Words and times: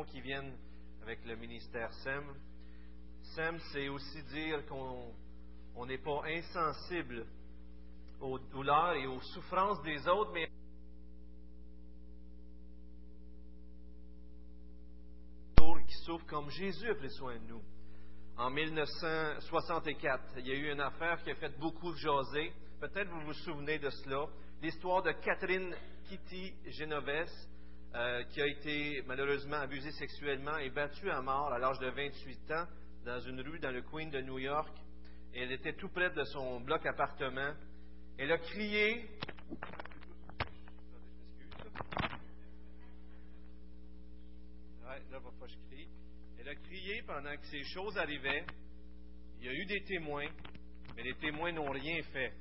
qui 0.00 0.22
viennent 0.22 0.56
avec 1.02 1.22
le 1.26 1.36
ministère 1.36 1.92
SEM. 1.92 2.24
SEM, 3.34 3.58
c'est 3.72 3.88
aussi 3.88 4.22
dire 4.24 4.64
qu'on 4.66 5.86
n'est 5.86 5.98
pas 5.98 6.22
insensible 6.24 7.26
aux 8.20 8.38
douleurs 8.38 8.94
et 8.94 9.06
aux 9.06 9.20
souffrances 9.20 9.82
des 9.82 10.08
autres, 10.08 10.32
mais 10.32 10.48
qui 15.86 15.94
souffrent 16.04 16.26
comme 16.26 16.48
Jésus 16.50 16.90
a 16.90 16.94
pris 16.94 17.10
soin 17.10 17.34
de 17.34 17.46
nous. 17.48 17.62
En 18.38 18.48
1964, 18.48 20.38
il 20.38 20.46
y 20.46 20.52
a 20.52 20.54
eu 20.54 20.72
une 20.72 20.80
affaire 20.80 21.22
qui 21.22 21.30
a 21.30 21.34
fait 21.34 21.58
beaucoup 21.58 21.92
jaser. 21.94 22.52
Peut-être 22.80 23.10
vous 23.10 23.26
vous 23.26 23.34
souvenez 23.34 23.78
de 23.78 23.90
cela. 23.90 24.26
L'histoire 24.62 25.02
de 25.02 25.12
Catherine 25.12 25.74
Kitty 26.08 26.54
Genovese, 26.66 27.48
euh, 27.94 28.22
qui 28.30 28.40
a 28.40 28.46
été 28.46 29.02
malheureusement 29.06 29.58
abusée 29.58 29.90
sexuellement 29.92 30.56
et 30.56 30.70
battue 30.70 31.10
à 31.10 31.20
mort 31.20 31.52
à 31.52 31.58
l'âge 31.58 31.78
de 31.78 31.88
28 31.88 32.50
ans 32.52 32.66
dans 33.04 33.20
une 33.20 33.40
rue 33.42 33.58
dans 33.58 33.70
le 33.70 33.82
Queen 33.82 34.08
de 34.10 34.22
New 34.22 34.38
York. 34.38 34.74
elle 35.34 35.52
était 35.52 35.74
tout 35.74 35.90
près 35.90 36.08
de 36.10 36.24
son 36.24 36.60
bloc 36.60 36.86
appartement. 36.86 37.52
Elle 38.16 38.32
a 38.32 38.38
crié. 38.38 39.04
Elle 46.38 46.48
a 46.48 46.54
crié 46.54 47.02
pendant 47.02 47.36
que 47.36 47.46
ces 47.46 47.62
choses 47.64 47.98
arrivaient. 47.98 48.44
Il 49.40 49.46
y 49.46 49.48
a 49.48 49.52
eu 49.52 49.66
des 49.66 49.82
témoins, 49.84 50.28
mais 50.96 51.02
les 51.02 51.14
témoins 51.14 51.52
n'ont 51.52 51.70
rien 51.70 52.02
fait. 52.04 52.32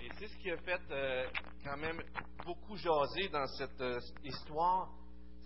Et 0.00 0.08
c'est 0.18 0.28
ce 0.28 0.36
qui 0.38 0.50
a 0.50 0.56
fait 0.58 0.80
euh, 0.90 1.26
quand 1.64 1.76
même 1.76 2.00
beaucoup 2.44 2.76
jaser 2.76 3.28
dans 3.30 3.46
cette 3.46 3.80
euh, 3.80 4.00
histoire, 4.22 4.94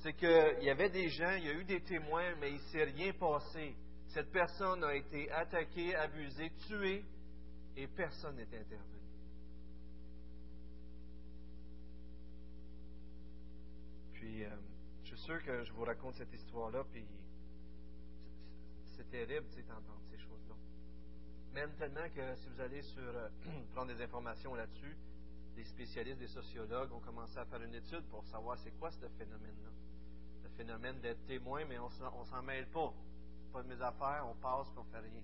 c'est 0.02 0.12
qu'il 0.12 0.62
y 0.62 0.70
avait 0.70 0.91
des 0.91 1.09
gens, 1.09 1.33
il 1.33 1.45
y 1.45 1.48
a 1.48 1.55
eu 1.55 1.65
des 1.65 1.80
témoins, 1.83 2.34
mais 2.37 2.51
il 2.51 2.57
ne 2.57 2.69
s'est 2.70 2.84
rien 2.84 3.12
passé. 3.15 3.74
Cette 4.09 4.30
personne 4.30 4.85
a 4.85 4.95
été 4.95 5.30
attaquée, 5.30 5.95
abusée, 5.95 6.51
tuée, 6.66 7.04
et 7.77 7.87
personne 7.87 8.37
n'est 8.37 8.43
intervenu. 8.43 9.01
Puis, 14.12 14.45
euh, 14.45 14.51
je 15.05 15.15
suis 15.15 15.24
sûr 15.24 15.43
que 15.45 15.65
je 15.65 15.73
vous 15.73 15.84
raconte 15.84 16.15
cette 16.15 16.32
histoire-là, 16.32 16.84
puis 16.93 17.07
c'est 18.96 19.09
terrible, 19.10 19.46
d'entendre 19.66 20.02
ces 20.10 20.18
choses-là. 20.18 20.52
Même 21.55 21.71
tellement 21.75 22.09
que 22.15 22.35
si 22.37 22.49
vous 22.49 22.61
allez 22.61 22.83
sur 22.83 23.03
euh, 23.03 23.29
prendre 23.75 23.95
des 23.95 24.03
informations 24.03 24.55
là-dessus, 24.55 24.97
des 25.55 25.65
spécialistes, 25.65 26.19
des 26.19 26.29
sociologues 26.29 26.93
ont 26.93 27.01
commencé 27.01 27.39
à 27.39 27.45
faire 27.45 27.63
une 27.63 27.75
étude 27.75 28.05
pour 28.11 28.25
savoir 28.27 28.57
c'est 28.59 28.71
quoi 28.79 28.91
ce 28.91 29.07
phénomène-là. 29.07 29.71
Le 30.45 30.49
phénomène 30.51 30.99
d'être 31.01 31.25
témoin, 31.27 31.65
mais 31.69 31.79
on 31.79 31.89
ne 31.89 32.25
s'en 32.25 32.43
mêle 32.43 32.67
pas. 32.69 32.93
Pas 33.53 33.63
de 33.63 33.69
mes 33.69 33.83
affaires, 33.83 34.27
on 34.27 34.35
passe 34.37 34.69
et 34.75 34.79
on 34.79 34.85
fait 34.85 34.99
rien. 34.99 35.23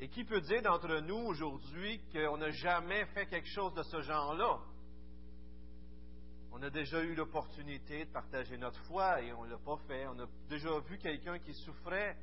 Et 0.00 0.08
qui 0.08 0.24
peut 0.24 0.40
dire 0.40 0.62
d'entre 0.62 1.00
nous 1.00 1.26
aujourd'hui 1.26 2.00
qu'on 2.10 2.38
n'a 2.38 2.50
jamais 2.50 3.04
fait 3.06 3.26
quelque 3.26 3.48
chose 3.48 3.74
de 3.74 3.82
ce 3.82 4.00
genre-là? 4.00 4.58
On 6.50 6.62
a 6.62 6.70
déjà 6.70 7.02
eu 7.02 7.14
l'opportunité 7.14 8.06
de 8.06 8.10
partager 8.10 8.56
notre 8.56 8.82
foi 8.84 9.20
et 9.20 9.32
on 9.34 9.44
ne 9.44 9.50
l'a 9.50 9.58
pas 9.58 9.76
fait. 9.86 10.06
On 10.06 10.18
a 10.18 10.26
déjà 10.48 10.78
vu 10.80 10.98
quelqu'un 10.98 11.38
qui 11.38 11.52
souffrait 11.52 12.16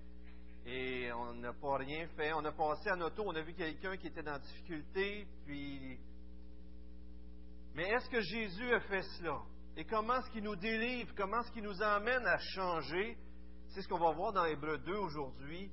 et 0.66 1.12
on 1.14 1.34
n'a 1.36 1.54
pas 1.54 1.78
rien 1.78 2.08
fait. 2.16 2.34
On 2.34 2.46
a 2.46 2.52
passé 2.52 2.90
à 2.90 2.96
notre 2.96 3.16
tour, 3.16 3.28
on 3.28 3.36
a 3.36 3.42
vu 3.42 3.54
quelqu'un 3.54 3.98
qui 3.98 4.08
était 4.08 4.24
dans 4.24 4.38
difficulté, 4.40 5.28
puis. 5.46 6.00
Mais 7.74 7.90
est-ce 7.90 8.10
que 8.10 8.22
Jésus 8.22 8.74
a 8.74 8.80
fait 8.82 9.02
cela? 9.18 9.42
Et 9.78 9.86
comment 9.86 10.18
est-ce 10.18 10.30
qu'il 10.32 10.44
nous 10.44 10.56
délivre? 10.56 11.14
Comment 11.16 11.42
est-ce 11.42 11.52
qu'il 11.52 11.64
nous 11.64 11.82
amène 11.82 12.26
à 12.26 12.38
changer? 12.38 13.18
C'est 13.70 13.82
ce 13.82 13.88
qu'on 13.88 14.00
va 14.00 14.12
voir 14.12 14.34
dans 14.34 14.46
Hébreu 14.46 14.78
2 14.80 14.94
aujourd'hui. 14.96 15.72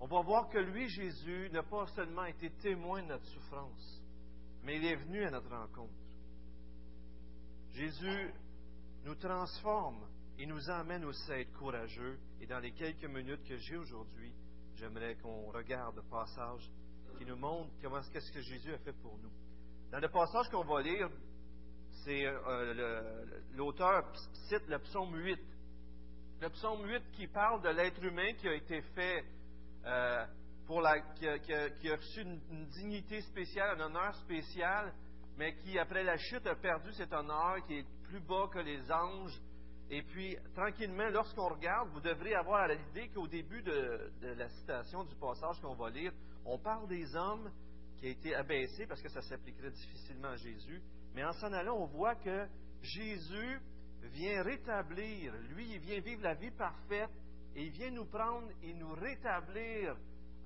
On 0.00 0.06
va 0.06 0.20
voir 0.20 0.48
que 0.48 0.58
lui, 0.58 0.88
Jésus, 0.88 1.48
n'a 1.50 1.62
pas 1.62 1.86
seulement 1.88 2.26
été 2.26 2.50
témoin 2.50 3.02
de 3.02 3.08
notre 3.08 3.24
souffrance, 3.26 4.02
mais 4.62 4.76
il 4.76 4.84
est 4.84 4.96
venu 4.96 5.24
à 5.24 5.30
notre 5.30 5.50
rencontre. 5.50 5.94
Jésus 7.72 8.32
nous 9.04 9.14
transforme 9.14 10.06
et 10.38 10.46
nous 10.46 10.70
amène 10.70 11.04
aussi 11.04 11.30
à 11.32 11.40
être 11.40 11.52
courageux. 11.52 12.18
Et 12.40 12.46
dans 12.46 12.60
les 12.60 12.72
quelques 12.72 13.04
minutes 13.04 13.42
que 13.44 13.56
j'ai 13.56 13.76
aujourd'hui, 13.76 14.32
j'aimerais 14.76 15.16
qu'on 15.16 15.50
regarde 15.50 15.96
le 15.96 16.02
passage 16.02 16.70
qui 17.18 17.24
nous 17.24 17.36
montre 17.36 17.70
comment 17.82 18.00
qu'est-ce 18.12 18.30
que 18.30 18.40
Jésus 18.40 18.72
a 18.72 18.78
fait 18.78 18.92
pour 18.92 19.18
nous. 19.18 19.32
Dans 19.90 19.98
le 19.98 20.08
passage 20.08 20.48
qu'on 20.50 20.64
va 20.64 20.80
lire, 20.82 21.08
c'est 22.04 22.24
euh, 22.26 23.24
l'auteur 23.54 24.12
cite 24.48 24.66
le 24.68 24.78
psaume 24.78 25.14
8. 25.16 25.38
Le 26.40 26.48
psaume 26.50 26.86
8 26.86 27.02
qui 27.12 27.26
parle 27.26 27.60
de 27.62 27.70
l'être 27.70 28.02
humain 28.04 28.32
qui 28.34 28.46
a 28.46 28.54
été 28.54 28.80
fait 28.94 29.24
euh, 29.84 30.24
pour 30.66 30.82
la, 30.82 31.00
qui 31.00 31.26
a, 31.26 31.96
reçu 31.96 32.20
une, 32.20 32.66
dignité 32.66 33.22
spéciale, 33.22 33.80
un 33.80 33.86
honneur 33.86 34.14
spécial, 34.16 34.92
mais 35.36 35.56
qui, 35.56 35.78
après 35.78 36.04
la 36.04 36.16
chute, 36.18 36.46
a 36.46 36.54
perdu 36.54 36.92
cet 36.92 37.12
honneur, 37.12 37.56
qui 37.66 37.78
est 37.78 37.86
plus 38.04 38.20
bas 38.20 38.48
que 38.52 38.58
les 38.58 38.80
anges. 38.92 39.40
Et 39.90 40.02
puis, 40.02 40.36
tranquillement, 40.54 41.08
lorsqu'on 41.08 41.48
regarde, 41.48 41.88
vous 41.90 42.00
devrez 42.00 42.34
avoir 42.34 42.68
l'idée 42.68 43.08
qu'au 43.08 43.26
début 43.26 43.62
de, 43.62 44.10
la 44.20 44.48
citation 44.50 45.04
du 45.04 45.14
passage 45.16 45.60
qu'on 45.62 45.74
va 45.74 45.88
lire, 45.88 46.12
on 46.44 46.58
parle 46.58 46.86
des 46.88 47.16
hommes 47.16 47.50
qui 47.96 48.06
a 48.06 48.10
été 48.10 48.34
abaissé 48.34 48.86
parce 48.86 49.00
que 49.00 49.08
ça 49.08 49.22
s'appliquerait 49.22 49.70
difficilement 49.70 50.28
à 50.28 50.36
Jésus. 50.36 50.82
Mais 51.14 51.24
en 51.24 51.32
s'en 51.32 51.52
allant, 51.52 51.76
on 51.78 51.86
voit 51.86 52.16
que 52.16 52.46
Jésus 52.82 53.60
vient 54.02 54.42
rétablir, 54.42 55.32
lui, 55.50 55.72
il 55.72 55.80
vient 55.80 56.00
vivre 56.00 56.22
la 56.22 56.34
vie 56.34 56.50
parfaite 56.50 57.10
et 57.56 57.64
il 57.64 57.70
vient 57.70 57.90
nous 57.90 58.04
prendre 58.04 58.48
et 58.62 58.74
nous 58.74 58.92
rétablir 58.92 59.96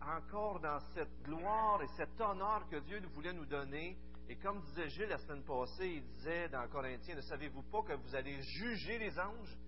encore 0.00 0.60
dans 0.60 0.78
cette 0.94 1.22
gloire 1.24 1.82
et 1.82 1.88
cet 1.96 2.20
honneur 2.20 2.66
que 2.70 2.76
Dieu 2.76 3.00
voulait 3.14 3.32
nous 3.32 3.46
donner 3.46 3.96
et 4.32 4.36
comme 4.36 4.62
disait 4.62 4.88
Gilles 4.88 5.10
la 5.10 5.18
semaine 5.18 5.42
passée, 5.42 5.86
il 5.86 6.02
disait 6.14 6.48
dans 6.48 6.66
Corinthiens, 6.68 7.16
ne 7.16 7.20
savez-vous 7.20 7.64
pas 7.64 7.82
que 7.82 7.92
vous 7.92 8.14
allez 8.14 8.40
juger 8.40 8.98
les 8.98 9.18
anges? 9.18 9.58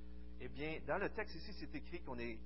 Eh 0.40 0.48
bien, 0.48 0.80
dans 0.86 0.96
le 0.96 1.10
texte 1.10 1.36
ici, 1.36 1.52
c'est 1.60 1.74
écrit 1.74 2.00
qu'on 2.00 2.18
est 2.18 2.38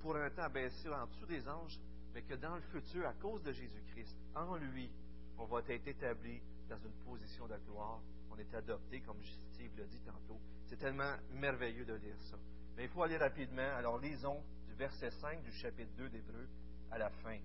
pour 0.00 0.14
un 0.14 0.28
temps 0.28 0.42
abaissé 0.42 0.90
en 0.90 1.06
dessous 1.06 1.24
des 1.24 1.48
anges, 1.48 1.80
mais 2.12 2.20
que 2.20 2.34
dans 2.34 2.56
le 2.56 2.60
futur, 2.60 3.06
à 3.06 3.14
cause 3.14 3.42
de 3.42 3.52
Jésus-Christ, 3.52 4.14
en 4.34 4.56
lui, 4.56 4.90
on 5.38 5.46
va 5.46 5.62
être 5.66 5.88
établi 5.88 6.38
dans 6.68 6.76
une 6.76 6.92
position 7.02 7.46
de 7.46 7.56
gloire. 7.66 8.02
On 8.30 8.36
est 8.36 8.54
adopté, 8.54 9.00
comme 9.00 9.22
Steve 9.54 9.70
l'a 9.78 9.86
dit 9.86 10.00
tantôt. 10.00 10.38
C'est 10.66 10.76
tellement 10.76 11.14
merveilleux 11.32 11.86
de 11.86 11.94
lire 11.94 12.16
ça. 12.30 12.36
Mais 12.76 12.84
il 12.84 12.90
faut 12.90 13.02
aller 13.02 13.16
rapidement. 13.16 13.74
Alors, 13.74 13.98
lisons 13.98 14.44
du 14.66 14.74
verset 14.74 15.10
5 15.12 15.42
du 15.42 15.52
chapitre 15.52 15.92
2 15.96 16.10
d'Hébreu 16.10 16.46
à 16.90 16.98
la 16.98 17.08
fin. 17.08 17.38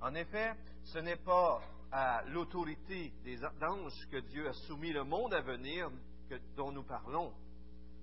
En 0.00 0.14
effet, 0.14 0.52
ce 0.84 0.98
n'est 0.98 1.16
pas 1.16 1.60
à 1.90 2.22
l'autorité 2.26 3.12
des 3.22 3.38
anges 3.62 4.06
que 4.10 4.18
Dieu 4.18 4.48
a 4.48 4.52
soumis 4.52 4.92
le 4.92 5.04
monde 5.04 5.32
à 5.32 5.40
venir 5.40 5.90
dont 6.56 6.72
nous 6.72 6.82
parlons. 6.82 7.32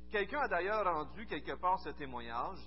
Quelqu'un 0.10 0.40
a 0.40 0.48
d'ailleurs 0.48 0.86
rendu 0.86 1.26
quelque 1.26 1.54
part 1.54 1.80
ce 1.80 1.90
témoignage. 1.90 2.60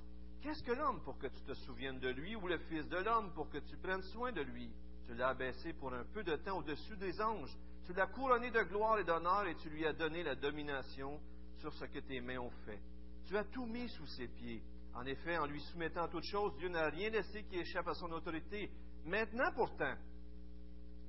Qu'est-ce 0.43 0.63
que 0.63 0.73
l'homme 0.73 1.03
pour 1.03 1.19
que 1.19 1.27
tu 1.27 1.41
te 1.43 1.55
souviennes 1.55 1.99
de 2.01 2.11
lui, 2.11 2.37
ou 2.37 2.47
le 2.47 2.59
Fils 2.59 2.87
de 2.89 2.99
l'homme 2.99 3.33
pour 3.33 3.49
que 3.49 3.59
tu 3.59 3.77
prennes 3.79 4.03
soin 4.03 4.33
de 4.33 4.43
lui? 4.43 4.71
Tu 5.07 5.15
l'as 5.15 5.29
abaissé 5.29 5.73
pour 5.73 5.93
un 5.93 6.05
peu 6.05 6.23
de 6.23 6.37
temps 6.37 6.59
au-dessus 6.59 6.97
des 6.97 7.21
anges. 7.21 7.57
Tu 7.87 7.93
l'as 7.93 8.07
couronné 8.07 8.51
de 8.51 8.63
gloire 8.63 8.99
et 8.99 9.05
d'honneur 9.05 9.47
et 9.47 9.55
tu 9.57 9.71
lui 9.71 9.87
as 9.87 9.93
donné 9.93 10.23
la 10.23 10.35
domination 10.35 11.21
sur 11.59 11.73
ce 11.75 11.85
que 11.87 11.99
tes 12.01 12.21
mains 12.21 12.39
ont 12.39 12.53
fait. 12.65 12.81
Tu 13.27 13.37
as 13.37 13.45
tout 13.45 13.67
mis 13.67 13.89
sous 13.89 14.07
ses 14.07 14.29
pieds. 14.29 14.63
En 14.95 15.05
effet, 15.07 15.39
en 15.39 15.47
lui 15.47 15.61
soumettant 15.61 16.09
toutes 16.09 16.25
choses, 16.25 16.57
Dieu 16.57 16.69
n'a 16.69 16.89
rien 16.89 17.11
laissé 17.11 17.45
qui 17.45 17.57
échappe 17.57 17.89
à 17.89 17.95
son 17.95 18.11
autorité. 18.13 18.71
Maintenant 19.05 19.53
pourtant, 19.55 19.95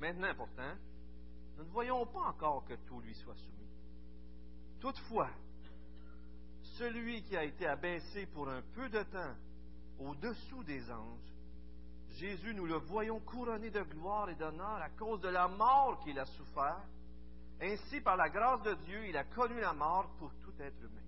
maintenant 0.01 0.33
pourtant, 0.35 0.75
nous 1.57 1.63
ne 1.63 1.69
voyons 1.69 2.05
pas 2.05 2.27
encore 2.27 2.65
que 2.65 2.73
tout 2.87 2.99
lui 2.99 3.15
soit 3.15 3.35
soumis. 3.35 3.69
Toutefois, 4.81 5.29
celui 6.77 7.23
qui 7.23 7.37
a 7.37 7.43
été 7.43 7.65
abaissé 7.65 8.25
pour 8.27 8.49
un 8.49 8.61
peu 8.73 8.89
de 8.89 9.01
temps 9.03 9.35
au-dessous 9.99 10.63
des 10.63 10.91
anges, 10.91 11.35
Jésus, 12.17 12.53
nous 12.53 12.65
le 12.65 12.75
voyons 12.75 13.19
couronné 13.19 13.69
de 13.69 13.81
gloire 13.81 14.29
et 14.29 14.35
d'honneur 14.35 14.81
à 14.81 14.89
cause 14.89 15.21
de 15.21 15.29
la 15.29 15.47
mort 15.47 15.99
qu'il 16.03 16.17
a 16.19 16.25
souffert. 16.25 16.81
Ainsi, 17.61 18.01
par 18.01 18.17
la 18.17 18.29
grâce 18.29 18.61
de 18.63 18.73
Dieu, 18.85 19.05
il 19.07 19.17
a 19.17 19.23
connu 19.23 19.59
la 19.59 19.73
mort 19.73 20.09
pour 20.17 20.33
tout 20.35 20.53
être 20.59 20.79
humain. 20.81 21.01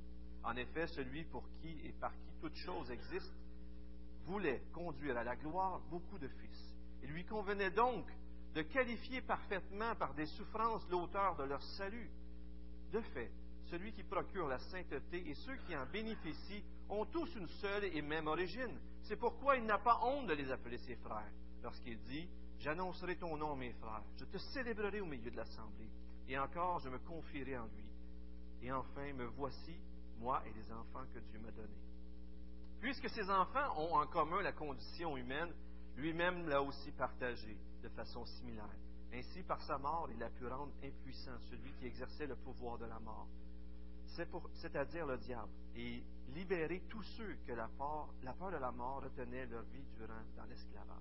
En 0.44 0.56
effet, 0.56 0.88
celui 0.88 1.24
pour 1.26 1.44
qui 1.62 1.80
et 1.86 1.94
par 1.94 2.12
qui 2.12 2.32
toute 2.40 2.56
chose 2.56 2.90
existe 2.92 3.34
voulait 4.26 4.62
conduire 4.74 5.18
à 5.18 5.24
la 5.24 5.36
gloire 5.36 5.80
beaucoup 5.90 6.18
de 6.18 6.28
fils. 6.28 6.77
Il 7.08 7.14
lui 7.14 7.26
convenait 7.26 7.72
donc 7.72 8.06
de 8.54 8.62
qualifier 8.64 9.22
parfaitement 9.22 9.96
par 9.96 10.14
des 10.14 10.26
souffrances 10.26 10.86
l'auteur 10.90 11.38
de 11.38 11.44
leur 11.44 11.62
salut. 11.62 12.10
De 12.92 13.00
fait, 13.00 13.32
celui 13.66 13.94
qui 13.94 14.04
procure 14.04 14.48
la 14.48 14.60
sainteté 14.60 15.30
et 15.30 15.34
ceux 15.34 15.56
qui 15.58 15.76
en 15.76 15.86
bénéficient 15.86 16.64
ont 16.90 17.06
tous 17.06 17.34
une 17.36 17.48
seule 17.48 17.86
et 17.86 18.02
même 18.02 18.28
origine. 18.28 18.78
C'est 19.04 19.16
pourquoi 19.16 19.56
il 19.56 19.66
n'a 19.66 19.78
pas 19.78 20.00
honte 20.04 20.28
de 20.28 20.34
les 20.34 20.52
appeler 20.52 20.78
ses 20.80 20.96
frères, 20.98 21.32
lorsqu'il 21.64 21.98
dit 22.04 22.30
J'annoncerai 22.60 23.18
ton 23.18 23.38
nom, 23.38 23.56
mes 23.56 23.74
frères, 23.74 24.04
je 24.18 24.26
te 24.26 24.38
célébrerai 24.38 25.00
au 25.00 25.06
milieu 25.06 25.30
de 25.30 25.38
l'assemblée, 25.38 25.92
et 26.28 26.38
encore 26.38 26.80
je 26.80 26.90
me 26.90 26.98
confierai 27.00 27.58
en 27.58 27.68
lui. 27.68 27.86
Et 28.64 28.72
enfin, 28.72 29.14
me 29.14 29.26
voici, 29.26 29.80
moi 30.18 30.42
et 30.46 30.54
les 30.54 30.72
enfants 30.72 31.06
que 31.14 31.20
Dieu 31.20 31.40
m'a 31.40 31.52
donnés. 31.52 31.84
Puisque 32.82 33.10
ces 33.10 33.30
enfants 33.30 33.78
ont 33.78 33.96
en 33.96 34.08
commun 34.08 34.42
la 34.42 34.52
condition 34.52 35.16
humaine, 35.18 35.54
lui-même 35.98 36.48
l'a 36.48 36.62
aussi 36.62 36.92
partagée 36.92 37.58
de 37.82 37.90
façon 37.90 38.26
similaire. 38.26 38.70
Ainsi, 39.14 39.42
par 39.44 39.62
sa 39.62 39.78
mort, 39.78 40.10
il 40.14 40.22
a 40.22 40.30
pu 40.30 40.46
rendre 40.46 40.72
impuissant 40.84 41.38
celui 41.50 41.72
qui 41.74 41.88
exerçait 41.88 42.28
le 42.28 42.36
pouvoir 42.36 42.78
de 42.78 42.86
la 42.86 43.00
mort, 43.00 43.28
c'est-à-dire 44.54 45.06
le 45.06 45.18
diable, 45.18 45.52
et 45.76 46.04
libérer 46.34 46.84
tous 46.90 47.04
ceux 47.04 47.38
que 47.46 47.54
la 47.54 47.68
peur, 47.68 48.10
de 48.22 48.58
la 48.58 48.72
mort 48.72 49.02
retenait 49.04 49.46
leur 49.48 49.64
vie 49.64 49.86
durant 49.98 50.22
dans 50.36 50.46
l'esclavage. 50.46 50.98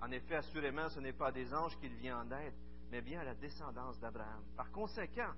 En 0.00 0.10
effet, 0.10 0.36
assurément, 0.36 0.88
ce 0.88 1.00
n'est 1.00 1.12
pas 1.12 1.32
des 1.32 1.52
anges 1.54 1.78
qu'il 1.78 1.94
vient 1.94 2.20
en 2.20 2.30
aide, 2.30 2.54
mais 2.90 3.02
bien 3.02 3.22
la 3.24 3.34
descendance 3.34 3.98
d'Abraham. 4.00 4.42
Par 4.56 4.70
conséquent, 4.70 5.32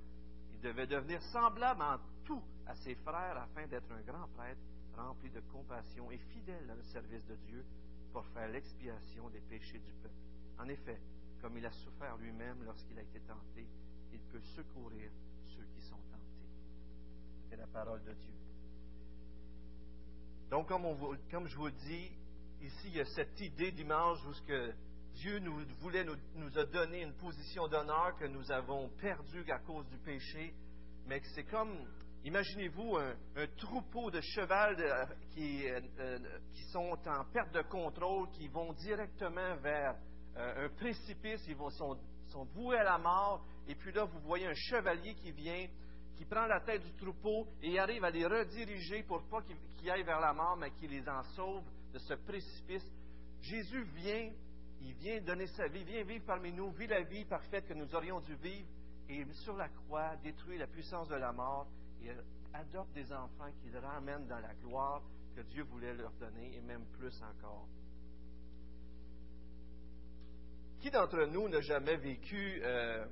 il 0.52 0.60
devait 0.60 0.86
devenir 0.86 1.22
semblable 1.22 1.82
en 1.82 1.98
tout 2.24 2.42
à 2.66 2.74
ses 2.76 2.94
frères 2.96 3.38
afin 3.38 3.66
d'être 3.66 3.90
un 3.92 4.00
grand 4.00 4.26
prêtre 4.36 4.60
rempli 4.96 5.30
de 5.30 5.40
compassion 5.52 6.10
et 6.10 6.18
fidèle 6.18 6.66
dans 6.66 6.74
le 6.74 6.82
service 6.84 7.24
de 7.26 7.36
Dieu 7.46 7.64
pour 8.16 8.24
faire 8.28 8.48
l'expiation 8.48 9.28
des 9.28 9.42
péchés 9.42 9.78
du 9.78 9.92
peuple. 10.02 10.14
En 10.58 10.66
effet, 10.70 10.98
comme 11.42 11.58
il 11.58 11.66
a 11.66 11.70
souffert 11.70 12.16
lui-même 12.16 12.64
lorsqu'il 12.64 12.98
a 12.98 13.02
été 13.02 13.20
tenté, 13.20 13.68
il 14.10 14.20
peut 14.20 14.40
secourir 14.40 15.10
ceux 15.54 15.66
qui 15.74 15.82
sont 15.82 15.98
tentés. 16.10 16.48
C'est 17.50 17.56
la 17.56 17.66
parole 17.66 18.02
de 18.04 18.14
Dieu. 18.14 18.32
Donc, 20.48 20.68
comme, 20.68 21.46
je 21.46 21.56
vous 21.56 21.68
dis, 21.68 22.10
ici, 22.62 22.86
il 22.86 22.96
y 22.96 23.00
a 23.00 23.04
cette 23.04 23.38
idée 23.38 23.70
d'image 23.72 24.24
où 24.24 24.32
ce 24.32 24.42
que 24.44 24.72
Dieu 25.16 25.38
nous 25.40 25.60
voulait 25.80 26.06
nous 26.36 26.58
a 26.58 26.64
donné 26.64 27.02
une 27.02 27.12
position 27.12 27.68
d'honneur 27.68 28.16
que 28.16 28.24
nous 28.24 28.50
avons 28.50 28.88
perdue 28.98 29.44
à 29.50 29.58
cause 29.58 29.86
du 29.88 29.98
péché, 29.98 30.54
mais 31.04 31.20
que 31.20 31.28
c'est 31.34 31.44
comme, 31.44 31.76
imaginez-vous 32.26 32.96
un, 32.96 33.46
troupeau 33.56 34.10
de 34.10 34.20
cheval 34.20 34.76
qui, 35.30 35.68
euh, 35.68 35.80
euh, 36.00 36.18
qui, 36.52 36.62
sont 36.72 36.98
en 37.06 37.24
perte 37.32 37.54
de 37.54 37.62
contrôle, 37.62 38.28
qui 38.32 38.48
vont 38.48 38.72
directement 38.72 39.56
vers 39.56 39.94
euh, 40.36 40.66
un 40.66 40.68
précipice, 40.70 41.44
ils 41.46 41.54
vont, 41.54 41.70
sont, 41.70 41.96
sont 42.26 42.44
voués 42.46 42.78
à 42.78 42.84
la 42.84 42.98
mort, 42.98 43.46
et 43.68 43.76
puis 43.76 43.92
là, 43.92 44.04
vous 44.04 44.18
voyez 44.20 44.46
un 44.46 44.54
chevalier 44.54 45.14
qui 45.14 45.30
vient, 45.30 45.66
qui 46.16 46.24
prend 46.24 46.46
la 46.46 46.60
tête 46.60 46.82
du 46.82 46.92
troupeau 46.94 47.46
et 47.62 47.78
arrive 47.78 48.02
à 48.02 48.10
les 48.10 48.26
rediriger 48.26 49.04
pour 49.04 49.22
pas 49.28 49.42
qu'ils 49.42 49.90
aillent 49.90 50.02
vers 50.02 50.20
la 50.20 50.32
mort, 50.32 50.56
mais 50.56 50.72
qu'il 50.72 50.90
les 50.90 51.08
en 51.08 51.22
sauve 51.34 51.62
de 51.92 51.98
ce 51.98 52.14
précipice. 52.14 52.86
Jésus 53.40 53.84
vient 53.94 54.30
il 54.82 54.92
vient 54.94 55.20
donner 55.22 55.46
sa 55.46 55.68
vie, 55.68 55.84
vient 55.84 56.04
vivre 56.04 56.24
parmi 56.26 56.52
nous, 56.52 56.70
vit 56.72 56.86
la 56.86 57.02
vie 57.02 57.24
parfaite 57.24 57.66
que 57.66 57.72
nous 57.72 57.94
aurions 57.94 58.20
dû 58.20 58.34
vivre, 58.36 58.68
et 59.08 59.24
sur 59.32 59.56
la 59.56 59.68
croix 59.68 60.16
détruit 60.16 60.58
la 60.58 60.66
puissance 60.66 61.08
de 61.08 61.14
la 61.14 61.32
mort 61.32 61.66
et 62.06 62.56
adopte 62.56 62.92
des 62.94 63.12
enfants 63.12 63.50
qu'il 63.60 63.76
ramène 63.76 64.26
dans 64.26 64.38
la 64.38 64.54
gloire 64.54 65.02
que 65.34 65.42
Dieu 65.42 65.64
voulait 65.64 65.94
leur 65.94 66.12
donner, 66.12 66.56
et 66.56 66.60
même 66.62 66.86
plus 66.98 67.14
encore. 67.22 67.68
Qui 70.80 70.90
d'entre 70.90 71.26
nous 71.26 71.48
n'a 71.48 71.60
jamais 71.60 71.96
vécu 71.96 72.60
euh, 72.62 73.04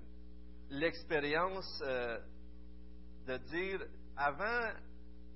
l'expérience 0.70 1.82
euh, 1.84 2.18
de 3.26 3.36
dire, 3.36 3.86
avant, 4.16 4.70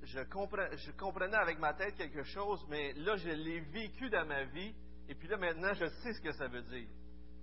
je, 0.02 0.18
je 0.18 0.90
comprenais 0.92 1.36
avec 1.36 1.58
ma 1.58 1.74
tête 1.74 1.96
quelque 1.96 2.22
chose, 2.22 2.64
mais 2.68 2.92
là, 2.94 3.16
je 3.16 3.30
l'ai 3.30 3.60
vécu 3.60 4.08
dans 4.08 4.26
ma 4.26 4.44
vie, 4.44 4.74
et 5.08 5.14
puis 5.14 5.28
là, 5.28 5.36
maintenant, 5.36 5.74
je 5.74 5.86
sais 5.86 6.12
ce 6.12 6.20
que 6.20 6.32
ça 6.32 6.48
veut 6.48 6.62
dire. 6.62 6.88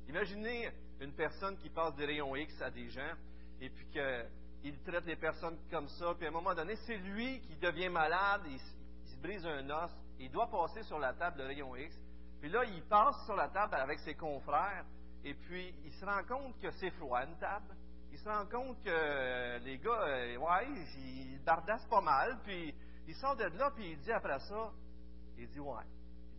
Imaginez 0.07 0.69
une 1.01 1.13
personne 1.13 1.57
qui 1.57 1.69
passe 1.69 1.95
des 1.95 2.05
rayons 2.05 2.35
X 2.35 2.61
à 2.61 2.69
des 2.69 2.89
gens, 2.89 3.13
et 3.59 3.69
puis 3.69 3.87
qu'il 4.65 4.81
traite 4.81 5.05
les 5.05 5.15
personnes 5.15 5.59
comme 5.69 5.87
ça, 5.89 6.15
puis 6.15 6.25
à 6.25 6.29
un 6.29 6.31
moment 6.31 6.55
donné, 6.55 6.75
c'est 6.87 6.97
lui 6.97 7.39
qui 7.41 7.55
devient 7.57 7.89
malade, 7.89 8.41
il, 8.47 8.59
se 8.59 9.15
brise 9.21 9.45
un 9.45 9.69
os, 9.69 9.91
il 10.19 10.31
doit 10.31 10.49
passer 10.49 10.81
sur 10.81 10.97
la 10.97 11.13
table 11.13 11.37
de 11.37 11.43
rayon 11.43 11.75
X. 11.75 11.95
Puis 12.41 12.49
là, 12.49 12.63
il 12.65 12.81
passe 12.85 13.15
sur 13.25 13.35
la 13.35 13.47
table 13.49 13.75
avec 13.75 13.99
ses 13.99 14.15
confrères, 14.15 14.83
et 15.23 15.35
puis 15.35 15.71
il 15.85 15.93
se 15.93 16.03
rend 16.03 16.23
compte 16.23 16.59
que 16.59 16.71
c'est 16.71 16.89
froid 16.91 17.23
une 17.25 17.37
table. 17.37 17.75
Il 18.11 18.17
se 18.17 18.27
rend 18.27 18.47
compte 18.47 18.81
que 18.83 19.59
les 19.59 19.77
gars, 19.77 20.01
euh, 20.01 20.37
ouais, 20.37 20.67
ils 20.97 21.39
bardassent 21.45 21.87
pas 21.87 22.01
mal, 22.01 22.39
puis 22.43 22.73
il 23.07 23.13
sort 23.13 23.35
de 23.35 23.43
là, 23.43 23.69
puis 23.69 23.91
il 23.91 23.99
dit 23.99 24.11
après 24.11 24.39
ça, 24.39 24.71
il 25.37 25.47
dit, 25.47 25.59
ouais, 25.59 25.85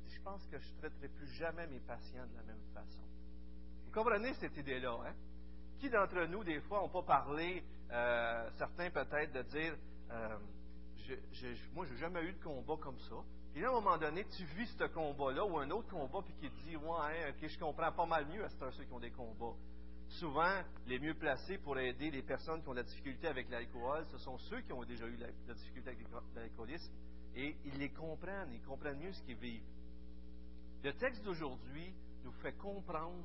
je 0.09 0.21
pense 0.23 0.45
que 0.49 0.59
je 0.59 0.73
ne 0.73 0.79
traiterai 0.79 1.09
plus 1.11 1.29
jamais 1.35 1.69
mes 1.69 1.79
patients 1.79 2.27
de 2.27 2.37
la 2.39 2.43
même 2.43 2.65
façon. 2.75 3.05
Vous 3.85 3.93
comprenez 3.93 4.35
cette 4.35 4.57
idée-là, 4.57 4.99
hein? 5.07 5.15
Qui 5.79 5.91
d'entre 5.91 6.25
nous, 6.25 6.43
des 6.43 6.61
fois, 6.63 6.81
n'ont 6.81 6.89
pas 6.89 7.03
parlé, 7.03 7.63
euh, 7.93 8.51
certains 8.59 8.91
peut-être, 8.91 9.33
de 9.33 9.43
dire 9.43 9.77
euh, 10.11 10.39
Moi, 11.73 11.87
je 11.87 11.93
n'ai 11.93 11.99
jamais 11.99 12.23
eu 12.23 12.33
de 12.33 12.43
combat 12.43 12.77
comme 12.81 12.99
ça. 13.01 13.17
Puis 13.53 13.63
là, 13.63 13.69
à 13.69 13.71
un 13.71 13.75
moment 13.75 13.97
donné, 13.97 14.25
tu 14.37 14.45
vis 14.45 14.67
ce 14.79 14.85
combat-là 14.85 15.45
ou 15.45 15.59
un 15.59 15.71
autre 15.71 15.89
combat, 15.89 16.21
puis 16.23 16.35
qui 16.35 16.51
te 16.51 16.69
dit 16.69 16.77
Ouais, 16.77 17.31
ok, 17.31 17.49
je 17.49 17.59
comprends 17.59 17.93
pas 17.93 18.07
mal 18.07 18.27
mieux 18.27 18.45
à 18.45 18.49
ceux 18.49 18.85
qui 18.85 18.93
ont 18.93 19.01
des 19.01 19.13
combats. 19.13 19.57
Souvent, 20.09 20.63
les 20.87 20.99
mieux 20.99 21.15
placés 21.15 21.59
pour 21.59 21.79
aider 21.79 22.11
les 22.11 22.23
personnes 22.23 22.63
qui 22.63 22.69
ont 22.69 22.73
de 22.73 22.79
la 22.79 22.85
difficulté 22.85 23.27
avec 23.27 23.51
l'alcool, 23.51 24.07
ce 24.13 24.19
sont 24.19 24.39
ceux 24.39 24.61
qui 24.61 24.73
ont 24.73 24.85
déjà 24.85 25.07
eu 25.07 25.17
la 25.17 25.55
difficulté 25.55 25.91
avec 25.91 26.07
l'alcoolisme. 26.35 26.93
Et 27.35 27.57
ils 27.65 27.79
les 27.79 27.91
comprennent, 27.91 28.53
ils 28.53 28.63
comprennent 28.63 28.99
mieux 28.99 29.13
ce 29.13 29.23
qu'ils 29.23 29.37
vivent. 29.37 29.67
Le 30.83 30.93
texte 30.95 31.23
d'aujourd'hui 31.25 31.93
nous 32.25 32.33
fait 32.33 32.53
comprendre 32.53 33.25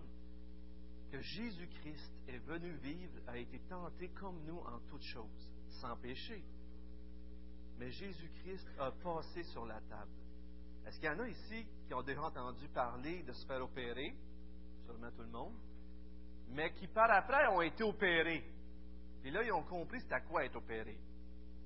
que 1.11 1.19
Jésus-Christ 1.19 2.13
est 2.27 2.39
venu 2.39 2.71
vivre, 2.77 3.19
a 3.27 3.37
été 3.37 3.59
tenté 3.67 4.09
comme 4.09 4.43
nous 4.45 4.59
en 4.59 4.79
toutes 4.89 5.03
choses, 5.03 5.49
sans 5.81 5.97
péché. 5.97 6.41
Mais 7.77 7.91
Jésus-Christ 7.91 8.67
a 8.79 8.91
passé 8.91 9.43
sur 9.43 9.65
la 9.65 9.81
table. 9.81 10.11
Est-ce 10.85 10.99
qu'il 10.99 11.09
y 11.09 11.11
en 11.11 11.19
a 11.19 11.27
ici 11.27 11.65
qui 11.85 11.93
ont 11.93 12.01
déjà 12.01 12.23
entendu 12.23 12.67
parler 12.69 13.23
de 13.23 13.33
se 13.33 13.45
faire 13.45 13.61
opérer? 13.61 14.15
Sûrement 14.85 15.11
tout 15.11 15.23
le 15.23 15.29
monde. 15.29 15.55
Mais 16.49 16.71
qui 16.73 16.87
par 16.87 17.11
après 17.11 17.47
ont 17.47 17.61
été 17.61 17.83
opérés. 17.83 18.43
Et 19.23 19.31
là, 19.31 19.43
ils 19.43 19.51
ont 19.51 19.63
compris 19.63 19.99
c'était 20.01 20.15
à 20.15 20.21
quoi 20.21 20.45
être 20.45 20.55
opéré. 20.55 20.97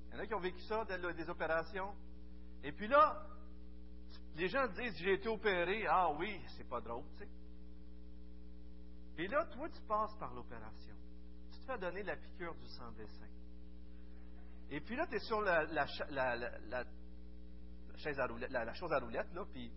Il 0.08 0.14
y 0.14 0.16
en 0.16 0.22
a 0.22 0.26
qui 0.26 0.34
ont 0.34 0.40
vécu 0.40 0.60
ça, 0.62 0.84
des 0.84 1.30
opérations. 1.30 1.94
Et 2.62 2.72
puis 2.72 2.88
là, 2.88 3.22
les 4.34 4.48
gens 4.48 4.66
disent 4.68 4.96
j'ai 4.98 5.14
été 5.14 5.28
opéré. 5.28 5.86
Ah 5.88 6.10
oui, 6.18 6.40
c'est 6.56 6.68
pas 6.68 6.80
drôle, 6.80 7.04
tu 7.16 7.24
sais. 7.24 7.30
Et 9.26 9.28
là, 9.28 9.44
toi, 9.46 9.68
tu 9.68 9.82
passes 9.88 10.14
par 10.20 10.32
l'opération. 10.34 10.94
Tu 11.50 11.58
te 11.58 11.64
fais 11.64 11.76
donner 11.78 12.04
la 12.04 12.14
piqûre 12.14 12.54
du 12.54 12.66
sang 12.68 12.92
dessin. 12.92 13.26
Et 14.70 14.80
puis 14.80 14.94
là, 14.94 15.04
tu 15.08 15.16
es 15.16 15.18
sur 15.18 15.40
la, 15.40 15.66
chaise 17.96 18.20
à 18.20 18.26
roulette, 18.28 18.52
chose 18.74 18.92
à 18.92 19.00
roulette, 19.00 19.26
là, 19.34 19.44
puis, 19.50 19.72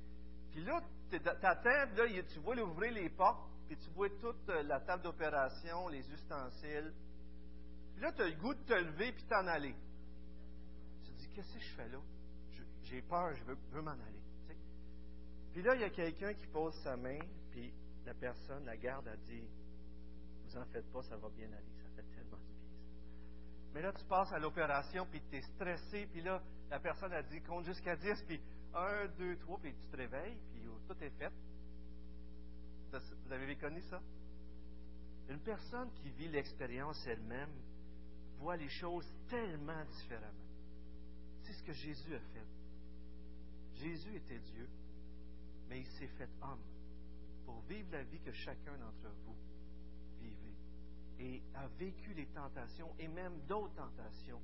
là, 0.57 0.83
tu 1.09 1.19
t'attends, 1.19 1.63
là, 1.63 2.23
tu 2.31 2.39
vois 2.41 2.57
ouvrir 2.57 2.93
les 2.93 3.09
portes, 3.09 3.49
puis 3.67 3.75
tu 3.77 3.89
vois 3.89 4.11
toute 4.21 4.47
euh, 4.49 4.61
la 4.61 4.81
table 4.81 5.01
d'opération, 5.01 5.87
les 5.87 6.07
ustensiles. 6.11 6.93
Puis 7.95 8.03
là, 8.03 8.11
tu 8.11 8.21
as 8.21 8.27
le 8.27 8.35
goût 8.35 8.53
de 8.53 8.61
te 8.61 8.73
lever 8.73 9.13
puis 9.13 9.23
t'en 9.23 9.47
aller. 9.47 9.75
Tu 11.05 11.11
te 11.11 11.17
dis, 11.17 11.29
qu'est-ce 11.29 11.55
que 11.55 11.59
je 11.59 11.73
fais 11.73 11.89
là? 11.89 11.97
J'ai 12.83 13.01
peur, 13.01 13.33
je 13.33 13.43
veux 13.45 13.81
m'en 13.81 13.91
aller. 13.93 14.21
Puis 15.53 15.63
là, 15.63 15.73
il 15.73 15.81
y 15.81 15.85
a 15.85 15.89
quelqu'un 15.89 16.35
qui 16.35 16.45
pose 16.45 16.75
sa 16.83 16.95
main, 16.95 17.17
puis 17.49 17.73
la 18.09 18.15
personne, 18.15 18.65
la 18.65 18.75
garde, 18.75 19.07
a 19.07 19.15
dit 19.15 19.47
Vous 20.43 20.57
en 20.57 20.65
faites 20.65 20.91
pas, 20.91 21.03
ça 21.03 21.15
va 21.15 21.29
bien 21.29 21.45
aller, 21.45 21.75
ça 21.77 21.89
fait 21.95 22.07
tellement 22.15 22.37
du 22.37 22.53
bien. 22.53 22.69
Mais 23.73 23.81
là, 23.83 23.93
tu 23.93 24.03
passes 24.05 24.33
à 24.33 24.39
l'opération, 24.39 25.05
puis 25.05 25.21
tu 25.29 25.37
es 25.37 25.41
stressé, 25.41 26.07
puis 26.07 26.21
là, 26.21 26.41
la 26.71 26.79
personne 26.79 27.13
a 27.13 27.21
dit 27.21 27.39
Compte 27.41 27.65
jusqu'à 27.65 27.95
10, 27.95 28.23
puis 28.23 28.41
1, 28.73 29.09
2, 29.19 29.37
3, 29.37 29.59
puis 29.59 29.75
tu 29.75 29.87
te 29.87 29.95
réveilles, 29.95 30.39
puis 30.51 30.67
oh, 30.67 30.79
tout 30.87 31.03
est 31.03 31.11
fait. 31.11 31.31
Vous 32.91 33.31
avez 33.31 33.55
connu 33.55 33.79
ça? 33.81 34.01
Une 35.29 35.39
personne 35.41 35.91
qui 35.93 36.09
vit 36.09 36.29
l'expérience 36.29 37.05
elle-même 37.05 37.53
voit 38.39 38.57
les 38.57 38.69
choses 38.69 39.07
tellement 39.29 39.85
différemment. 39.85 40.33
C'est 41.43 41.53
ce 41.53 41.61
que 41.61 41.73
Jésus 41.73 42.15
a 42.15 42.19
fait. 42.19 42.47
Jésus 43.75 44.15
était 44.15 44.39
Dieu 44.39 44.67
mais 45.69 45.81
il 45.81 45.85
s'est 45.85 46.07
fait 46.07 46.29
homme 46.41 46.63
pour 47.49 47.61
vivre 47.61 47.89
la 47.91 48.03
vie 48.03 48.19
que 48.19 48.31
chacun 48.31 48.77
d'entre 48.77 49.09
vous 49.25 49.35
vivez 50.21 50.55
et 51.17 51.41
a 51.55 51.67
vécu 51.79 52.13
les 52.13 52.27
tentations 52.27 52.93
et 52.99 53.07
même 53.07 53.41
d'autres 53.47 53.73
tentations 53.73 54.39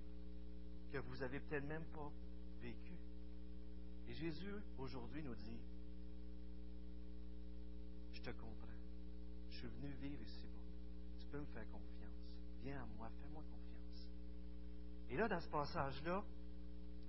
que 0.92 0.98
vous 0.98 1.22
avez 1.22 1.40
peut-être 1.40 1.68
même 1.68 1.86
pas 1.94 2.12
vécues. 2.64 2.98
Et 4.08 4.14
Jésus, 4.16 4.56
aujourd'hui, 4.80 5.22
nous 5.22 5.36
dit, 5.36 5.60
je 8.14 8.22
te 8.22 8.32
comprends. 8.32 8.80
Je 9.52 9.58
suis 9.58 9.68
venu 9.68 9.92
vivre 10.02 10.24
ici-bas. 10.24 11.20
Tu 11.20 11.28
peux 11.28 11.40
me 11.40 11.46
faire 11.46 11.70
confiance. 11.70 12.26
Viens 12.64 12.82
à 12.82 12.86
moi, 12.98 13.08
fais-moi 13.22 13.44
confiance. 13.44 14.10
Et 15.12 15.18
là, 15.18 15.28
dans 15.28 15.40
ce 15.40 15.50
passage-là, 15.50 16.24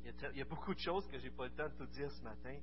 il 0.04 0.36
y, 0.36 0.42
a, 0.42 0.44
beaucoup 0.44 0.74
de 0.74 0.78
choses 0.78 1.08
que 1.08 1.18
je 1.18 1.24
n'ai 1.24 1.30
pas 1.30 1.44
le 1.44 1.52
temps 1.52 1.68
de 1.70 1.74
tout 1.74 1.86
dire 1.86 2.12
ce 2.12 2.22
matin, 2.22 2.58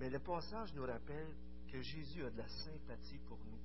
mais 0.00 0.10
le 0.10 0.18
passage 0.18 0.74
nous 0.74 0.84
rappelle 0.84 1.32
que 1.70 1.82
Jésus 1.82 2.24
a 2.24 2.30
de 2.30 2.38
la 2.38 2.48
sympathie 2.48 3.18
pour 3.26 3.38
nous. 3.44 3.58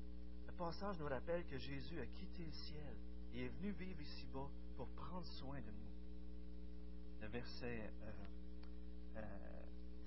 Le 0.47 0.53
passage 0.53 0.99
nous 0.99 1.07
rappelle 1.07 1.45
que 1.45 1.57
Jésus 1.57 1.99
a 1.99 2.05
quitté 2.05 2.45
le 2.45 2.51
ciel 2.51 2.95
et 3.33 3.45
est 3.45 3.49
venu 3.49 3.71
vivre 3.71 4.01
ici-bas 4.01 4.49
pour 4.75 4.87
prendre 4.89 5.25
soin 5.25 5.59
de 5.59 5.71
nous. 5.71 7.21
le 7.21 7.27
verset 7.27 7.93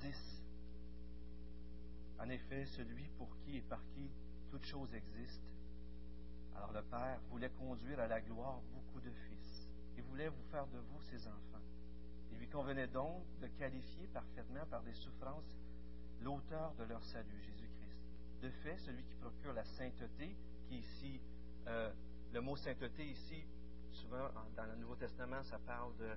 10. 0.00 0.42
En 2.18 2.28
effet, 2.28 2.66
celui 2.66 3.08
pour 3.16 3.36
qui 3.38 3.56
et 3.56 3.62
par 3.62 3.82
qui 3.94 4.10
toute 4.50 4.64
chose 4.64 4.92
existe, 4.94 5.52
alors 6.54 6.72
le 6.72 6.82
Père 6.82 7.20
voulait 7.30 7.50
conduire 7.50 8.00
à 8.00 8.06
la 8.06 8.20
gloire 8.20 8.60
beaucoup 8.72 9.00
de 9.00 9.10
fils 9.10 9.68
et 9.96 10.02
voulait 10.02 10.28
vous 10.28 10.44
faire 10.50 10.66
de 10.68 10.78
vous 10.78 11.00
ses 11.02 11.26
enfants. 11.26 11.64
Il 12.32 12.38
lui 12.38 12.48
convenait 12.48 12.88
donc 12.88 13.24
de 13.40 13.46
qualifier 13.48 14.06
parfaitement 14.08 14.66
par 14.66 14.82
des 14.82 14.94
souffrances 14.94 15.56
l'auteur 16.22 16.74
de 16.74 16.84
leur 16.84 17.02
salut, 17.04 17.40
Jésus-Christ. 17.40 17.65
De 18.42 18.50
fait, 18.50 18.76
celui 18.78 19.02
qui 19.04 19.14
procure 19.16 19.52
la 19.52 19.64
sainteté, 19.64 20.36
qui 20.68 20.78
ici, 20.78 21.20
euh, 21.66 21.90
le 22.32 22.40
mot 22.40 22.56
sainteté 22.56 23.04
ici, 23.04 23.44
souvent 23.92 24.28
dans 24.56 24.66
le 24.66 24.76
Nouveau 24.76 24.96
Testament, 24.96 25.42
ça 25.44 25.58
parle 25.58 25.96
de 25.96 26.10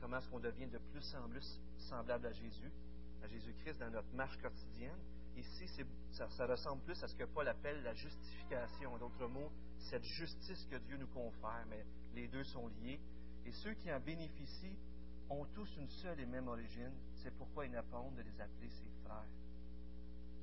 comment 0.00 0.18
est-ce 0.18 0.28
qu'on 0.28 0.40
devient 0.40 0.68
de 0.68 0.78
plus 0.78 1.14
en 1.14 1.28
plus 1.28 1.60
semblable 1.76 2.26
à 2.26 2.32
Jésus, 2.32 2.70
à 3.22 3.26
Jésus-Christ 3.26 3.78
dans 3.78 3.90
notre 3.90 4.12
marche 4.14 4.36
quotidienne. 4.38 4.98
Ici, 5.36 5.68
ça, 6.10 6.46
ressemble 6.46 6.82
plus 6.82 7.02
à 7.02 7.08
ce 7.08 7.14
que 7.14 7.24
Paul 7.24 7.46
appelle 7.46 7.82
la 7.82 7.94
justification. 7.94 8.94
En 8.94 8.98
d'autres 8.98 9.28
mots, 9.28 9.52
cette 9.78 10.04
justice 10.04 10.66
que 10.66 10.76
Dieu 10.76 10.96
nous 10.96 11.06
confère, 11.06 11.64
mais 11.68 11.84
les 12.14 12.26
deux 12.26 12.42
sont 12.44 12.66
liés. 12.68 13.00
Et 13.46 13.52
ceux 13.52 13.74
qui 13.74 13.92
en 13.92 14.00
bénéficient 14.00 14.76
ont 15.30 15.44
tous 15.54 15.76
une 15.76 15.88
seule 15.88 16.18
et 16.20 16.26
même 16.26 16.48
origine. 16.48 16.92
C'est 17.14 17.30
pourquoi 17.36 17.66
il 17.66 17.72
n'a 17.72 17.82
pas 17.82 17.98
honte 17.98 18.16
de 18.16 18.22
les 18.22 18.40
appeler 18.40 18.68
ses 18.68 18.90
frères. 19.04 19.26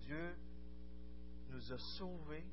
Dieu 0.01 0.35
nous 1.55 1.71
a 1.71 1.77
sauvés 1.77 2.45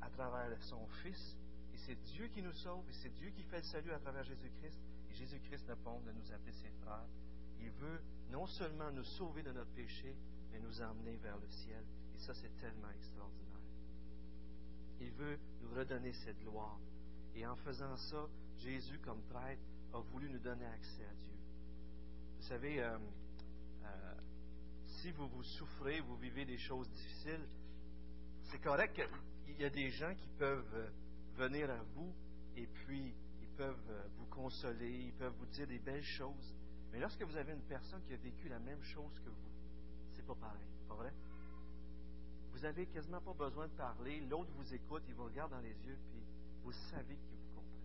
à 0.00 0.10
travers 0.10 0.62
son 0.64 0.86
Fils, 1.02 1.36
et 1.72 1.76
c'est 1.78 2.02
Dieu 2.12 2.26
qui 2.28 2.42
nous 2.42 2.52
sauve, 2.52 2.84
et 2.88 2.92
c'est 2.92 3.14
Dieu 3.14 3.30
qui 3.30 3.42
fait 3.44 3.58
le 3.58 3.62
salut 3.64 3.92
à 3.92 3.98
travers 3.98 4.24
Jésus-Christ. 4.24 4.78
Et 5.10 5.14
Jésus-Christ 5.14 5.68
n'a 5.68 5.76
pas 5.76 5.90
honte 5.90 6.04
de 6.04 6.12
nous 6.12 6.32
appeler 6.32 6.52
ses 6.52 6.70
frères. 6.82 7.06
Il 7.60 7.70
veut 7.70 8.00
non 8.30 8.46
seulement 8.46 8.90
nous 8.90 9.04
sauver 9.04 9.42
de 9.42 9.52
notre 9.52 9.70
péché, 9.70 10.16
mais 10.50 10.58
nous 10.60 10.82
emmener 10.82 11.16
vers 11.16 11.38
le 11.38 11.48
ciel. 11.48 11.84
Et 12.16 12.18
ça, 12.18 12.34
c'est 12.34 12.54
tellement 12.58 12.90
extraordinaire. 12.90 13.60
Il 15.00 15.12
veut 15.12 15.38
nous 15.62 15.74
redonner 15.74 16.12
cette 16.12 16.40
gloire. 16.40 16.78
Et 17.34 17.46
en 17.46 17.54
faisant 17.56 17.96
ça, 17.96 18.28
Jésus, 18.58 18.98
comme 18.98 19.22
prêtre, 19.22 19.62
a 19.94 20.00
voulu 20.00 20.28
nous 20.28 20.40
donner 20.40 20.66
accès 20.66 21.04
à 21.04 21.14
Dieu. 21.14 21.36
Vous 22.38 22.46
savez, 22.46 22.82
euh, 22.82 22.98
euh, 23.84 24.14
si 24.86 25.12
vous 25.12 25.28
vous 25.28 25.44
souffrez, 25.44 26.00
vous 26.00 26.16
vivez 26.16 26.44
des 26.44 26.58
choses 26.58 26.88
difficiles, 26.90 27.46
c'est 28.48 28.60
correct 28.60 28.94
qu'il 28.94 29.60
y 29.60 29.64
a 29.64 29.70
des 29.70 29.90
gens 29.90 30.14
qui 30.14 30.28
peuvent 30.38 30.74
euh, 30.74 30.88
venir 31.36 31.70
à 31.70 31.82
vous 31.94 32.12
et 32.56 32.66
puis 32.66 33.14
ils 33.40 33.48
peuvent 33.56 34.08
vous 34.16 34.26
consoler, 34.26 34.90
ils 34.90 35.12
peuvent 35.14 35.34
vous 35.38 35.46
dire 35.46 35.66
des 35.66 35.78
belles 35.78 36.04
choses. 36.04 36.54
Mais 36.92 37.00
lorsque 37.00 37.22
vous 37.22 37.36
avez 37.36 37.52
une 37.52 37.62
personne 37.62 38.02
qui 38.04 38.14
a 38.14 38.16
vécu 38.16 38.48
la 38.48 38.58
même 38.58 38.82
chose 38.82 39.18
que 39.20 39.28
vous, 39.28 39.50
c'est 40.14 40.24
pas 40.26 40.34
pareil, 40.34 40.66
pas 40.88 40.94
vrai? 40.94 41.12
Vous 42.52 42.64
avez 42.64 42.86
quasiment 42.86 43.20
pas 43.20 43.34
besoin 43.34 43.68
de 43.68 43.72
parler, 43.72 44.20
l'autre 44.20 44.50
vous 44.56 44.74
écoute, 44.74 45.02
il 45.08 45.14
vous 45.14 45.24
regarde 45.24 45.50
dans 45.50 45.60
les 45.60 45.76
yeux, 45.86 45.98
puis 46.10 46.22
vous 46.64 46.72
savez 46.72 47.16
qu'il 47.16 47.36
vous 47.36 47.54
comprend. 47.54 47.78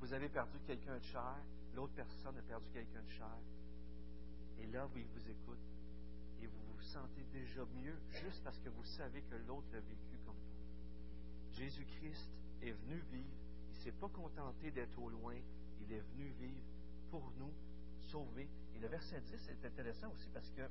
Vous 0.00 0.12
avez 0.12 0.28
perdu 0.28 0.58
quelqu'un 0.66 0.98
de 0.98 1.04
cher, 1.04 1.36
l'autre 1.74 1.94
personne 1.94 2.36
a 2.36 2.42
perdu 2.42 2.66
quelqu'un 2.72 3.02
de 3.02 3.10
cher, 3.10 3.38
et 4.58 4.66
là, 4.66 4.88
il 4.96 5.04
vous 5.04 5.30
écoute, 5.30 5.58
et 6.42 6.46
vous 6.46 6.62
vous 6.72 6.82
sentez 6.82 7.24
déjà 7.32 7.64
mieux 7.74 7.98
juste 8.10 8.42
parce 8.44 8.58
que 8.60 8.68
vous 8.68 8.84
savez 8.84 9.22
que 9.22 9.34
l'autre 9.46 9.66
l'a 9.72 9.80
vécu 9.80 10.18
comme 10.24 10.34
vous. 10.34 11.54
Jésus-Christ 11.54 12.30
est 12.62 12.72
venu 12.72 12.98
vivre, 13.12 13.36
il 13.70 13.78
ne 13.78 13.84
s'est 13.84 13.98
pas 13.98 14.08
contenté 14.08 14.70
d'être 14.70 14.98
au 14.98 15.08
loin, 15.08 15.36
il 15.80 15.92
est 15.92 16.00
venu 16.12 16.28
vivre 16.40 16.64
pour 17.10 17.30
nous 17.38 17.52
sauver. 18.10 18.48
Et 18.74 18.78
le 18.78 18.88
verset 18.88 19.20
10 19.20 19.48
est 19.48 19.66
intéressant 19.66 20.10
aussi 20.12 20.28
parce 20.30 20.50
que 20.50 20.62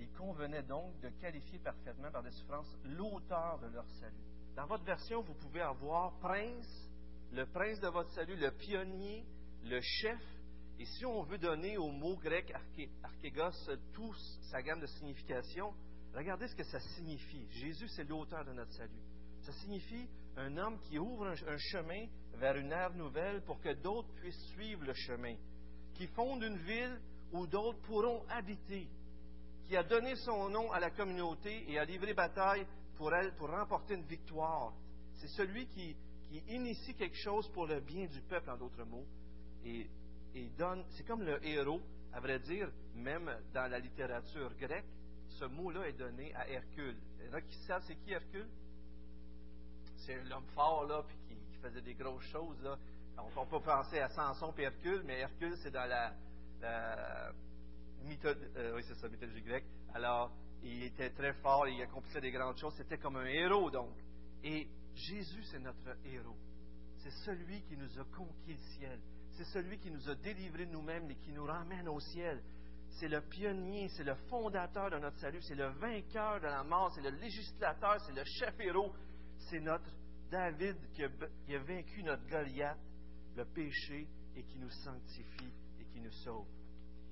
il 0.00 0.10
convenait 0.12 0.62
donc 0.62 0.98
de 1.00 1.08
qualifier 1.20 1.58
parfaitement 1.60 2.10
par 2.10 2.22
des 2.22 2.32
souffrances 2.32 2.76
l'auteur 2.84 3.58
de 3.60 3.68
leur 3.68 3.88
salut. 4.00 4.24
Dans 4.56 4.66
votre 4.66 4.84
version, 4.84 5.22
vous 5.22 5.34
pouvez 5.34 5.60
avoir 5.60 6.18
prince, 6.18 6.90
le 7.32 7.46
prince 7.46 7.80
de 7.80 7.88
votre 7.88 8.10
salut, 8.10 8.36
le 8.36 8.50
pionnier, 8.52 9.24
le 9.64 9.80
chef. 9.80 10.20
Et 10.78 10.86
si 10.86 11.06
on 11.06 11.22
veut 11.22 11.38
donner 11.38 11.78
au 11.78 11.88
mot 11.88 12.16
grec 12.16 12.52
archégos 13.02 13.70
toute 13.92 14.18
sa 14.50 14.60
gamme 14.62 14.80
de 14.80 14.86
signification, 14.86 15.72
regardez 16.14 16.48
ce 16.48 16.56
que 16.56 16.64
ça 16.64 16.80
signifie. 16.80 17.46
Jésus, 17.50 17.88
c'est 17.88 18.08
l'auteur 18.08 18.44
de 18.44 18.52
notre 18.52 18.72
salut. 18.72 19.02
Ça 19.42 19.52
signifie 19.52 20.08
un 20.36 20.56
homme 20.56 20.78
qui 20.80 20.98
ouvre 20.98 21.26
un, 21.26 21.58
chemin 21.58 22.06
vers 22.34 22.56
une 22.56 22.72
ère 22.72 22.92
nouvelle 22.94 23.42
pour 23.42 23.60
que 23.60 23.72
d'autres 23.74 24.12
puissent 24.14 24.46
suivre 24.52 24.84
le 24.84 24.94
chemin, 24.94 25.36
qui 25.94 26.06
fonde 26.08 26.42
une 26.42 26.58
ville 26.58 27.00
où 27.32 27.46
d'autres 27.46 27.80
pourront 27.82 28.24
habiter, 28.28 28.88
qui 29.68 29.76
a 29.76 29.82
donné 29.84 30.16
son 30.16 30.48
nom 30.48 30.72
à 30.72 30.80
la 30.80 30.90
communauté 30.90 31.70
et 31.70 31.78
a 31.78 31.84
livré 31.84 32.14
bataille 32.14 32.66
pour 32.96 33.14
elle 33.14 33.34
pour 33.36 33.48
remporter 33.50 33.94
une 33.94 34.06
victoire. 34.06 34.72
C'est 35.14 35.28
celui 35.28 35.66
qui, 35.68 35.96
initie 36.48 36.94
quelque 36.94 37.16
chose 37.16 37.48
pour 37.50 37.66
le 37.66 37.80
bien 37.80 38.06
du 38.06 38.20
peuple, 38.22 38.50
en 38.50 38.56
d'autres 38.56 38.84
mots, 38.84 39.06
C'est 40.90 41.06
comme 41.06 41.22
le 41.22 41.44
héros, 41.46 41.80
à 42.12 42.20
vrai 42.20 42.40
dire, 42.40 42.68
même 42.94 43.30
dans 43.52 43.70
la 43.70 43.78
littérature 43.78 44.52
grecque, 44.56 44.86
ce 45.28 45.44
mot-là 45.44 45.88
est 45.88 45.92
donné 45.92 46.34
à 46.34 46.48
Hercule. 46.48 46.96
Il 47.18 47.26
y 47.26 47.30
en 47.30 47.34
a 47.34 47.40
qui 47.40 47.56
savent 47.66 47.82
c'est 47.86 47.96
qui 47.96 48.12
Hercule? 48.12 48.48
C'est 49.98 50.22
l'homme 50.24 50.46
fort, 50.54 50.86
là, 50.86 51.04
puis 51.06 51.16
qui, 51.28 51.34
faisait 51.62 51.80
des 51.80 51.94
grosses 51.94 52.26
choses, 52.26 52.60
là. 52.62 52.76
On, 53.36 53.46
peut 53.46 53.60
penser 53.60 54.00
à 54.00 54.08
Samson 54.08 54.52
et 54.58 54.62
Hercule, 54.62 55.02
mais 55.04 55.20
Hercule, 55.20 55.56
c'est 55.62 55.70
dans 55.70 55.88
la, 55.88 56.12
euh, 56.62 57.32
mythologie 58.02 59.42
grecque. 59.42 59.64
Alors, 59.94 60.30
il 60.62 60.82
était 60.82 61.10
très 61.10 61.32
fort, 61.34 61.66
il 61.68 61.80
accomplissait 61.80 62.20
des 62.20 62.32
grandes 62.32 62.58
choses. 62.58 62.74
C'était 62.76 62.98
comme 62.98 63.16
un 63.16 63.24
héros, 63.26 63.70
donc. 63.70 63.94
Et 64.42 64.68
Jésus, 64.94 65.42
c'est 65.44 65.60
notre 65.60 65.96
héros. 66.04 66.36
C'est 66.98 67.12
celui 67.24 67.62
qui 67.62 67.76
nous 67.76 67.98
a 67.98 68.04
conquis 68.16 68.52
le 68.52 68.76
ciel. 68.76 69.00
C'est 69.34 69.44
celui 69.44 69.78
qui 69.78 69.90
nous 69.90 70.08
a 70.08 70.14
délivrés 70.14 70.66
nous-mêmes 70.66 71.10
et 71.10 71.16
qui 71.16 71.32
nous 71.32 71.44
ramène 71.44 71.88
au 71.88 71.98
ciel. 71.98 72.42
C'est 72.90 73.08
le 73.08 73.20
pionnier, 73.20 73.88
c'est 73.88 74.04
le 74.04 74.14
fondateur 74.28 74.90
de 74.90 74.98
notre 74.98 75.18
salut, 75.18 75.42
c'est 75.42 75.56
le 75.56 75.68
vainqueur 75.68 76.40
de 76.40 76.46
la 76.46 76.62
mort, 76.62 76.92
c'est 76.94 77.02
le 77.02 77.10
législateur, 77.10 78.00
c'est 78.06 78.14
le 78.14 78.24
chef 78.24 78.54
héros, 78.60 78.92
c'est 79.50 79.58
notre 79.58 79.90
David 80.30 80.76
qui 80.92 81.02
a, 81.02 81.58
vaincu 81.58 82.02
notre 82.04 82.24
Goliath, 82.28 82.78
le 83.36 83.44
péché, 83.44 84.06
et 84.36 84.42
qui 84.44 84.58
nous 84.58 84.70
sanctifie 84.70 85.52
et 85.80 85.84
qui 85.86 86.00
nous 86.00 86.10
sauve. 86.10 86.46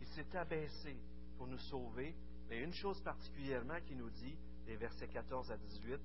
Il 0.01 0.07
s'est 0.09 0.37
abaissé 0.37 0.97
pour 1.37 1.47
nous 1.47 1.59
sauver, 1.59 2.15
mais 2.49 2.63
une 2.63 2.73
chose 2.73 3.01
particulièrement 3.03 3.81
qui 3.87 3.95
nous 3.95 4.11
dit, 4.11 4.37
les 4.67 4.77
versets 4.77 5.09
14 5.09 5.51
à 5.51 5.57
18, 5.57 6.01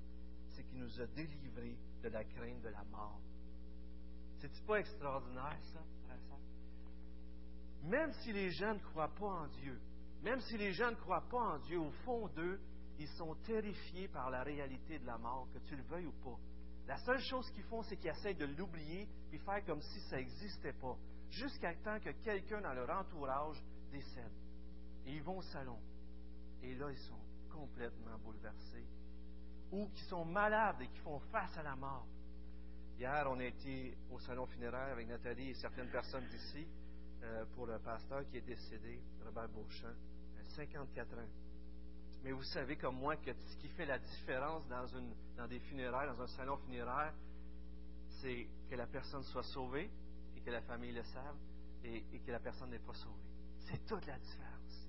c'est 0.50 0.64
qu'il 0.64 0.78
nous 0.78 1.00
a 1.00 1.06
délivrés 1.06 1.76
de 2.02 2.08
la 2.08 2.24
crainte 2.24 2.62
de 2.62 2.68
la 2.68 2.84
mort. 2.84 3.20
C'est-tu 4.40 4.62
pas 4.62 4.80
extraordinaire, 4.80 5.58
ça, 5.72 5.80
Même 7.84 8.12
si 8.22 8.32
les 8.32 8.50
gens 8.50 8.74
ne 8.74 8.78
croient 8.78 9.14
pas 9.14 9.26
en 9.26 9.48
Dieu, 9.48 9.80
même 10.22 10.40
si 10.40 10.56
les 10.56 10.72
gens 10.72 10.90
ne 10.90 10.96
croient 10.96 11.28
pas 11.28 11.40
en 11.40 11.58
Dieu, 11.58 11.78
au 11.78 11.90
fond 12.04 12.28
d'eux, 12.28 12.60
ils 12.98 13.08
sont 13.08 13.34
terrifiés 13.46 14.08
par 14.08 14.30
la 14.30 14.42
réalité 14.42 14.98
de 14.98 15.06
la 15.06 15.18
mort, 15.18 15.48
que 15.52 15.58
tu 15.60 15.76
le 15.76 15.82
veuilles 15.84 16.06
ou 16.06 16.24
pas. 16.24 16.38
La 16.86 16.98
seule 16.98 17.20
chose 17.20 17.48
qu'ils 17.50 17.64
font, 17.64 17.82
c'est 17.82 17.96
qu'ils 17.96 18.10
essayent 18.10 18.34
de 18.34 18.46
l'oublier 18.46 19.08
et 19.32 19.38
faire 19.38 19.64
comme 19.64 19.80
si 19.80 20.00
ça 20.08 20.16
n'existait 20.16 20.72
pas, 20.72 20.96
jusqu'à 21.30 21.74
temps 21.76 22.00
que 22.00 22.10
quelqu'un 22.24 22.60
dans 22.60 22.72
leur 22.72 22.90
entourage 22.90 23.62
décède. 23.92 24.32
Et 25.06 25.14
ils 25.14 25.22
vont 25.22 25.38
au 25.38 25.42
salon. 25.42 25.78
Et 26.62 26.74
là, 26.74 26.90
ils 26.90 26.98
sont 26.98 27.20
complètement 27.52 28.18
bouleversés. 28.18 28.86
Ou 29.70 29.86
qui 29.88 30.02
sont 30.04 30.24
malades 30.24 30.80
et 30.80 30.88
qui 30.88 30.98
font 31.00 31.20
face 31.30 31.56
à 31.58 31.62
la 31.62 31.76
mort. 31.76 32.06
Hier, 32.98 33.28
on 33.30 33.38
a 33.38 33.44
été 33.44 33.96
au 34.10 34.18
salon 34.18 34.44
funéraire 34.46 34.90
avec 34.90 35.06
Nathalie 35.06 35.50
et 35.50 35.54
certaines 35.54 35.88
personnes 35.88 36.26
d'ici 36.26 36.66
euh, 37.22 37.44
pour 37.54 37.66
le 37.66 37.78
pasteur 37.78 38.26
qui 38.28 38.38
est 38.38 38.40
décédé, 38.40 39.00
Robert 39.24 39.48
Beauchamp, 39.50 39.94
54 40.56 41.16
ans. 41.16 41.28
Mais 42.24 42.32
vous 42.32 42.42
savez 42.42 42.76
comme 42.76 42.96
moi 42.96 43.14
que 43.14 43.30
ce 43.32 43.56
qui 43.58 43.68
fait 43.68 43.86
la 43.86 44.00
différence 44.00 44.66
dans, 44.66 45.46
des 45.46 45.60
funérailles, 45.60 46.08
dans 46.08 46.20
un 46.22 46.26
salon 46.26 46.56
funéraire, 46.56 47.14
c'est 48.20 48.48
que 48.68 48.74
la 48.74 48.88
personne 48.88 49.22
soit 49.22 49.44
sauvée 49.44 49.88
et 50.36 50.40
que 50.40 50.50
la 50.50 50.62
famille 50.62 50.90
le 50.90 51.04
sache 51.04 51.36
et, 51.84 52.02
que 52.26 52.32
la 52.32 52.40
personne 52.40 52.70
n'est 52.70 52.80
pas 52.80 52.94
sauvée. 52.94 53.22
C'est 53.68 53.86
toute 53.86 54.06
la 54.06 54.18
différence. 54.18 54.88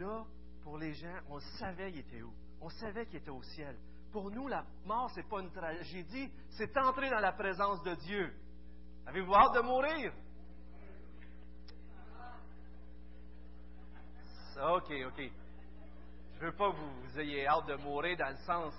Là, 0.00 0.26
pour 0.64 0.76
les 0.76 0.92
gens, 0.94 1.20
on 1.28 1.38
savait 1.38 1.92
qu'il 1.92 2.00
était 2.00 2.22
où. 2.22 2.32
On 2.60 2.68
savait 2.68 3.06
qu'il 3.06 3.18
était 3.18 3.30
au 3.30 3.44
ciel. 3.44 3.76
Pour 4.12 4.30
nous, 4.30 4.48
la 4.48 4.64
mort, 4.84 5.10
ce 5.10 5.20
n'est 5.20 5.26
pas 5.26 5.40
une 5.40 5.50
tragédie, 5.50 6.30
c'est 6.50 6.76
entrer 6.78 7.10
dans 7.10 7.20
la 7.20 7.32
présence 7.32 7.82
de 7.82 7.94
Dieu. 7.94 8.32
Avez-vous 9.06 9.34
hâte 9.34 9.54
de 9.54 9.60
mourir? 9.60 10.12
OK, 14.58 14.90
OK. 15.06 15.30
Je 16.34 16.40
ne 16.40 16.50
veux 16.50 16.56
pas 16.56 16.70
que 16.70 16.76
vous, 16.76 17.20
ayez 17.20 17.46
hâte 17.46 17.66
de 17.66 17.76
mourir 17.76 18.16
dans 18.16 18.30
le 18.30 18.36
sens, 18.46 18.74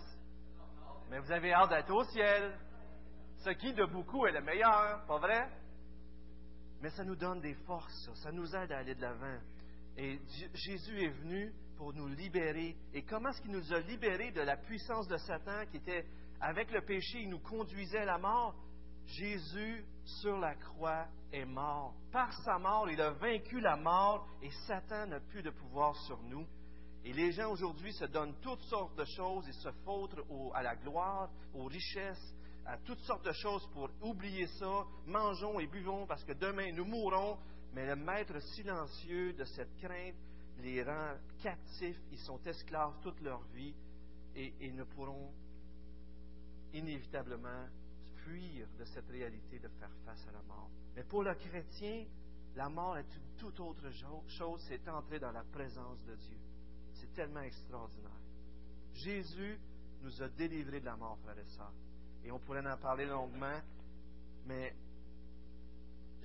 mais 1.09 1.19
vous 1.19 1.31
avez 1.31 1.53
hâte 1.53 1.69
d'être 1.69 1.93
au 1.93 2.03
ciel. 2.05 2.57
Ce 3.37 3.51
qui, 3.51 3.73
de 3.73 3.85
beaucoup, 3.85 4.25
est 4.25 4.31
le 4.31 4.41
meilleur, 4.41 5.05
pas 5.05 5.19
vrai? 5.19 5.47
mais 6.81 6.89
ça 6.91 7.03
nous 7.03 7.15
donne 7.15 7.41
des 7.41 7.55
forces, 7.65 8.09
ça 8.15 8.31
nous 8.31 8.55
aide 8.55 8.71
à 8.71 8.79
aller 8.79 8.95
de 8.95 9.01
l'avant. 9.01 9.39
Et 9.97 10.19
Jésus 10.53 11.03
est 11.03 11.09
venu 11.09 11.51
pour 11.75 11.91
nous 11.93 12.07
libérer. 12.07 12.75
Et 12.93 13.01
comment 13.01 13.29
est-ce 13.29 13.41
qu'il 13.41 13.51
nous 13.51 13.73
a 13.73 13.79
libérés 13.79 14.31
de 14.31 14.41
la 14.41 14.55
puissance 14.55 15.07
de 15.07 15.17
Satan 15.17 15.65
qui 15.71 15.77
était 15.77 16.05
avec 16.39 16.71
le 16.71 16.81
péché, 16.81 17.21
il 17.21 17.29
nous 17.29 17.39
conduisait 17.39 17.99
à 17.99 18.05
la 18.05 18.17
mort? 18.19 18.55
Jésus, 19.07 19.83
sur 20.03 20.37
la 20.37 20.53
croix, 20.55 21.07
est 21.31 21.45
mort. 21.45 21.95
Par 22.11 22.31
sa 22.43 22.59
mort, 22.59 22.89
il 22.89 23.01
a 23.01 23.11
vaincu 23.11 23.59
la 23.59 23.75
mort 23.75 24.27
et 24.43 24.51
Satan 24.67 25.07
n'a 25.07 25.19
plus 25.19 25.41
de 25.41 25.49
pouvoir 25.49 25.95
sur 26.05 26.21
nous. 26.23 26.45
Et 27.03 27.13
les 27.13 27.31
gens 27.31 27.51
aujourd'hui 27.51 27.93
se 27.93 28.05
donnent 28.05 28.35
toutes 28.41 28.61
sortes 28.63 28.95
de 28.97 29.05
choses 29.05 29.47
et 29.47 29.53
se 29.53 29.69
fautrent 29.83 30.23
à 30.53 30.61
la 30.61 30.75
gloire, 30.75 31.29
aux 31.55 31.65
richesses, 31.65 32.35
à 32.65 32.77
toutes 32.77 32.99
sortes 32.99 33.25
de 33.25 33.31
choses 33.31 33.65
pour 33.73 33.89
oublier 34.01 34.45
ça. 34.59 34.83
Mangeons 35.05 35.59
et 35.59 35.67
buvons 35.67 36.05
parce 36.05 36.23
que 36.23 36.33
demain 36.33 36.71
nous 36.73 36.85
mourrons. 36.85 37.37
Mais 37.77 37.85
le 37.85 37.95
maître 37.95 38.39
silencieux 38.39 39.33
de 39.33 39.43
cette 39.43 39.77
crainte 39.77 40.15
les 40.63 40.81
rend 40.81 41.13
captifs. 41.43 42.01
Ils 42.11 42.17
sont 42.17 42.41
esclaves 42.43 42.95
toute 43.03 43.21
leur 43.21 43.43
vie 43.53 43.75
et, 44.35 44.51
ils 44.61 44.75
ne 44.75 44.83
pourront 44.83 45.31
inévitablement 46.73 47.67
fuir 48.15 48.67
de 48.79 48.83
cette 48.83 49.07
réalité 49.09 49.59
de 49.59 49.67
faire 49.67 49.91
face 50.03 50.27
à 50.27 50.31
la 50.31 50.41
mort. 50.41 50.71
Mais 50.95 51.03
pour 51.03 51.21
le 51.21 51.35
chrétien, 51.35 52.07
la 52.55 52.67
mort 52.67 52.97
est 52.97 53.15
une 53.15 53.37
toute 53.37 53.59
autre 53.59 53.91
chose, 54.25 54.59
c'est 54.67 54.89
entrer 54.89 55.19
dans 55.19 55.31
la 55.31 55.43
présence 55.43 56.03
de 56.05 56.15
Dieu. 56.15 56.39
C'est 56.93 57.13
tellement 57.13 57.41
extraordinaire. 57.41 58.09
Jésus 58.95 59.59
nous 60.01 60.23
a 60.23 60.27
délivrés 60.29 60.79
de 60.79 60.85
la 60.85 60.95
mort, 60.95 61.19
frères 61.19 61.37
et 61.37 61.45
sœurs. 61.45 61.73
Et 62.23 62.31
on 62.31 62.39
pourrait 62.39 62.67
en 62.67 62.77
parler 62.77 63.05
longuement, 63.05 63.61
mais 64.47 64.73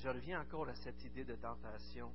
je 0.02 0.09
reviens 0.09 0.40
encore 0.40 0.68
à 0.68 0.75
cette 0.75 1.02
idée 1.04 1.25
de 1.25 1.37
tentation. 1.37 2.11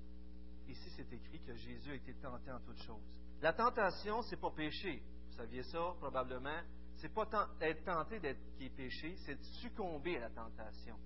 Ici, 0.67 0.89
c'est 0.97 1.11
écrit 1.13 1.39
que 1.39 1.55
Jésus 1.55 1.91
a 1.91 1.95
été 1.95 2.13
tenté 2.15 2.51
en 2.51 2.59
toutes 2.59 2.81
choses. 2.83 3.01
La 3.41 3.53
tentation, 3.53 4.21
c'est 4.23 4.39
pas 4.39 4.51
péché. 4.51 5.01
Vous 5.29 5.37
saviez 5.37 5.63
ça, 5.63 5.93
probablement. 5.97 6.59
C'est 6.97 7.13
pas 7.13 7.29
être 7.61 7.85
tenté 7.85 8.19
d'être 8.19 8.39
qui 8.57 8.65
est 8.65 8.75
péché, 8.75 9.15
c'est 9.25 9.35
de 9.35 9.43
succomber 9.61 10.17
à 10.17 10.21
la 10.21 10.29
tentation. 10.31 10.97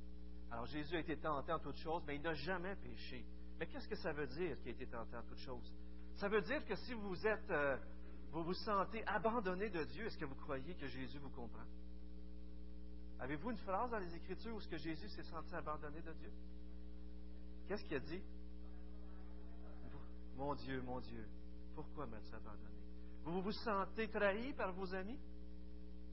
Alors, 0.49 0.65
Jésus 0.65 0.95
a 0.95 0.99
été 0.99 1.17
tenté 1.17 1.51
en 1.51 1.59
toutes 1.59 1.77
choses, 1.77 2.01
mais 2.07 2.15
il 2.15 2.21
n'a 2.21 2.33
jamais 2.33 2.75
péché. 2.77 3.25
Mais 3.59 3.67
qu'est-ce 3.67 3.87
que 3.87 3.95
ça 3.97 4.11
veut 4.13 4.27
dire 4.27 4.57
qu'il 4.59 4.69
a 4.69 4.71
été 4.71 4.87
tenté 4.87 5.15
en 5.15 5.23
toutes 5.23 5.39
choses? 5.39 5.71
Ça 6.15 6.29
veut 6.29 6.41
dire 6.41 6.65
que 6.65 6.75
si 6.75 6.93
vous 6.93 7.27
êtes, 7.27 7.51
euh, 7.51 7.77
vous 8.31 8.43
vous 8.43 8.53
sentez 8.53 9.05
abandonné 9.05 9.69
de 9.69 9.83
Dieu, 9.83 10.05
est-ce 10.05 10.17
que 10.17 10.25
vous 10.25 10.35
croyez 10.35 10.73
que 10.75 10.87
Jésus 10.87 11.19
vous 11.19 11.29
comprend? 11.29 11.65
Avez-vous 13.19 13.51
une 13.51 13.57
phrase 13.57 13.91
dans 13.91 13.99
les 13.99 14.15
Écritures 14.15 14.55
où 14.55 14.61
ce 14.61 14.67
que 14.67 14.77
Jésus 14.77 15.09
s'est 15.09 15.23
senti 15.23 15.53
abandonné 15.53 16.01
de 16.01 16.13
Dieu? 16.13 16.31
Qu'est-ce 17.67 17.83
qu'il 17.85 17.97
a 17.97 17.99
dit? 17.99 18.21
Mon 20.37 20.55
Dieu, 20.55 20.81
mon 20.81 20.99
Dieu, 20.99 21.25
pourquoi 21.75 22.05
m'as-tu 22.07 22.33
abandonné? 22.33 22.81
Vous 23.23 23.41
vous 23.41 23.51
sentez 23.51 24.07
trahi 24.09 24.53
par 24.53 24.73
vos 24.73 24.93
amis? 24.93 25.19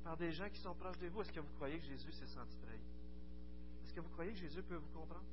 Par 0.05 0.17
des 0.17 0.33
gens 0.33 0.49
qui 0.49 0.61
sont 0.61 0.75
proches 0.75 0.99
de 0.99 1.09
vous? 1.09 1.23
Est-ce 1.23 1.33
que 1.33 1.41
vous 1.41 1.55
croyez 1.55 1.79
que 1.79 1.87
Jésus 1.87 2.13
s'est 2.13 2.27
senti 2.27 2.57
trahi? 2.59 2.81
Est-ce 3.85 3.93
que 3.95 4.01
vous 4.01 4.11
croyez 4.11 4.33
que 4.33 4.39
Jésus 4.39 4.63
peut 4.63 4.77
vous 4.77 4.99
comprendre? 4.99 5.25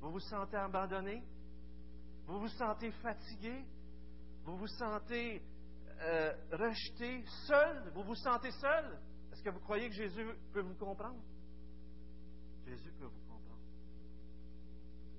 Vous 0.00 0.10
vous 0.10 0.20
sentez 0.20 0.56
abandonné? 0.56 1.22
Vous 2.26 2.40
vous 2.40 2.48
sentez 2.48 2.90
fatigué? 2.92 3.64
Vous 4.44 4.56
vous 4.56 4.66
sentez 4.66 5.42
euh, 6.00 6.32
rejeté, 6.52 7.24
seul? 7.46 7.90
Vous 7.94 8.04
vous 8.04 8.14
sentez 8.14 8.50
seul? 8.52 8.98
Est-ce 9.32 9.42
que 9.42 9.50
vous 9.50 9.60
croyez 9.60 9.88
que 9.88 9.94
Jésus 9.94 10.26
peut 10.52 10.62
vous 10.62 10.74
comprendre? 10.74 11.20
Jésus 12.66 12.90
peut 12.92 13.06
vous 13.06 13.10
comprendre. 13.10 13.27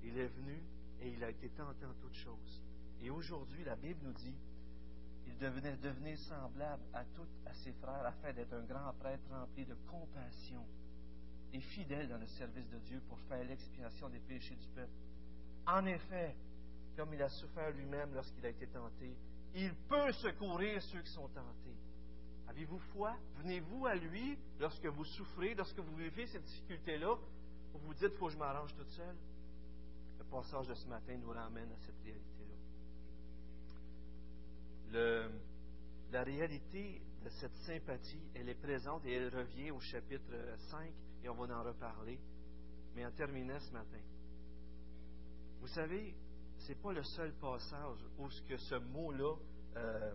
Il 0.02 0.18
est 0.18 0.28
venu 0.28 0.62
et 1.00 1.10
il 1.10 1.22
a 1.24 1.30
été 1.30 1.48
tenté 1.50 1.84
en 1.84 1.94
toutes 1.94 2.14
choses. 2.14 2.62
Et 3.02 3.10
aujourd'hui, 3.10 3.64
la 3.64 3.76
Bible 3.76 4.00
nous 4.02 4.12
dit, 4.12 4.34
il 5.26 5.36
devenait 5.38 6.16
semblable 6.16 6.82
à 6.92 7.04
tous 7.04 7.28
à 7.46 7.54
ses 7.54 7.72
frères 7.72 8.04
afin 8.04 8.32
d'être 8.32 8.52
un 8.52 8.62
grand 8.62 8.92
prêtre 8.94 9.22
rempli 9.30 9.64
de 9.64 9.74
compassion 9.88 10.64
et 11.52 11.60
fidèle 11.60 12.08
dans 12.08 12.18
le 12.18 12.26
service 12.26 12.68
de 12.68 12.78
Dieu 12.78 13.00
pour 13.08 13.18
faire 13.20 13.44
l'expiation 13.44 14.08
des 14.08 14.20
péchés 14.20 14.56
du 14.56 14.66
peuple. 14.68 14.92
En 15.66 15.84
effet, 15.86 16.34
comme 16.96 17.14
il 17.14 17.22
a 17.22 17.28
souffert 17.28 17.70
lui-même 17.70 18.12
lorsqu'il 18.14 18.44
a 18.44 18.50
été 18.50 18.66
tenté, 18.66 19.16
il 19.54 19.72
peut 19.88 20.12
secourir 20.12 20.82
ceux 20.82 21.00
qui 21.00 21.10
sont 21.12 21.28
tentés. 21.28 21.76
Avez-vous 22.48 22.78
foi? 22.92 23.16
Venez-vous 23.36 23.86
à 23.86 23.94
lui 23.94 24.36
lorsque 24.58 24.86
vous 24.86 25.04
souffrez, 25.04 25.54
lorsque 25.54 25.78
vous 25.78 25.96
vivez 25.96 26.26
cette 26.26 26.44
difficulté-là, 26.44 27.14
où 27.74 27.78
vous 27.78 27.94
dites, 27.94 28.14
faut 28.14 28.26
que 28.26 28.32
je 28.32 28.38
m'arrange 28.38 28.74
toute 28.74 28.90
seule? 28.90 29.16
Passage 30.30 30.68
de 30.68 30.74
ce 30.74 30.86
matin 30.86 31.16
nous 31.16 31.30
ramène 31.30 31.72
à 31.72 31.78
cette 31.78 31.98
réalité-là. 32.04 32.54
la 36.12 36.22
réalité 36.22 37.02
de 37.24 37.28
cette 37.30 37.56
sympathie, 37.66 38.30
elle 38.34 38.48
est 38.48 38.54
présente 38.54 39.04
et 39.06 39.12
elle 39.12 39.34
revient 39.34 39.72
au 39.72 39.80
chapitre 39.80 40.32
5 40.70 40.92
et 41.24 41.28
on 41.28 41.34
va 41.34 41.58
en 41.58 41.64
reparler. 41.64 42.20
Mais 42.94 43.04
en 43.04 43.10
terminant 43.10 43.58
ce 43.58 43.72
matin, 43.72 43.98
vous 45.60 45.68
savez, 45.68 46.14
ce 46.58 46.68
n'est 46.68 46.78
pas 46.78 46.92
le 46.92 47.02
seul 47.02 47.32
passage 47.34 47.98
où 48.18 48.30
ce 48.30 48.42
que 48.42 48.56
ce 48.56 48.76
mot-là 48.76 49.34
euh, 49.76 50.14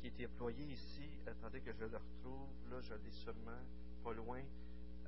qui 0.00 0.08
est 0.08 0.26
employé 0.26 0.64
ici, 0.64 1.08
attendez 1.26 1.60
que 1.60 1.72
je 1.72 1.84
le 1.84 1.96
retrouve, 1.96 2.48
là 2.70 2.80
je 2.82 2.94
l'ai 2.94 3.10
sûrement 3.10 3.62
pas 4.04 4.12
loin, 4.12 4.42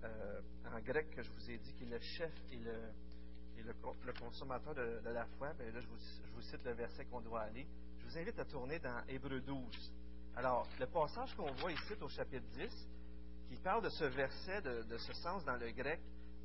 euh, 0.02 0.40
en 0.72 0.80
grec 0.80 1.10
que 1.10 1.22
je 1.22 1.30
vous 1.30 1.50
ai 1.50 1.58
dit 1.58 1.74
qui 1.74 1.84
est 1.84 1.88
le 1.88 2.00
chef 2.00 2.32
et 2.50 2.56
le, 2.56 2.92
et 3.58 3.62
le, 3.62 4.12
consommateur 4.12 4.74
de, 4.74 5.00
la 5.10 5.26
foi, 5.38 5.52
bien 5.54 5.70
là 5.70 5.80
je 5.80 5.86
vous, 5.86 6.42
cite 6.42 6.64
le 6.64 6.72
verset 6.72 7.04
qu'on 7.06 7.20
doit 7.20 7.42
aller. 7.42 7.66
Je 7.98 8.06
vous 8.06 8.18
invite 8.18 8.38
à 8.38 8.44
tourner 8.44 8.78
dans 8.78 9.02
Hébreu 9.08 9.40
12. 9.40 9.92
Alors, 10.36 10.66
le 10.80 10.86
passage 10.86 11.34
qu'on 11.36 11.52
voit 11.52 11.72
ici 11.72 11.94
au 12.00 12.08
chapitre 12.08 12.46
10, 12.54 12.88
qui 13.48 13.56
parle 13.56 13.84
de 13.84 13.88
ce 13.90 14.04
verset, 14.04 14.60
de, 14.62 14.82
de 14.82 14.98
ce 14.98 15.12
sens 15.14 15.44
dans 15.44 15.56
le 15.56 15.70
grec, 15.70 16.00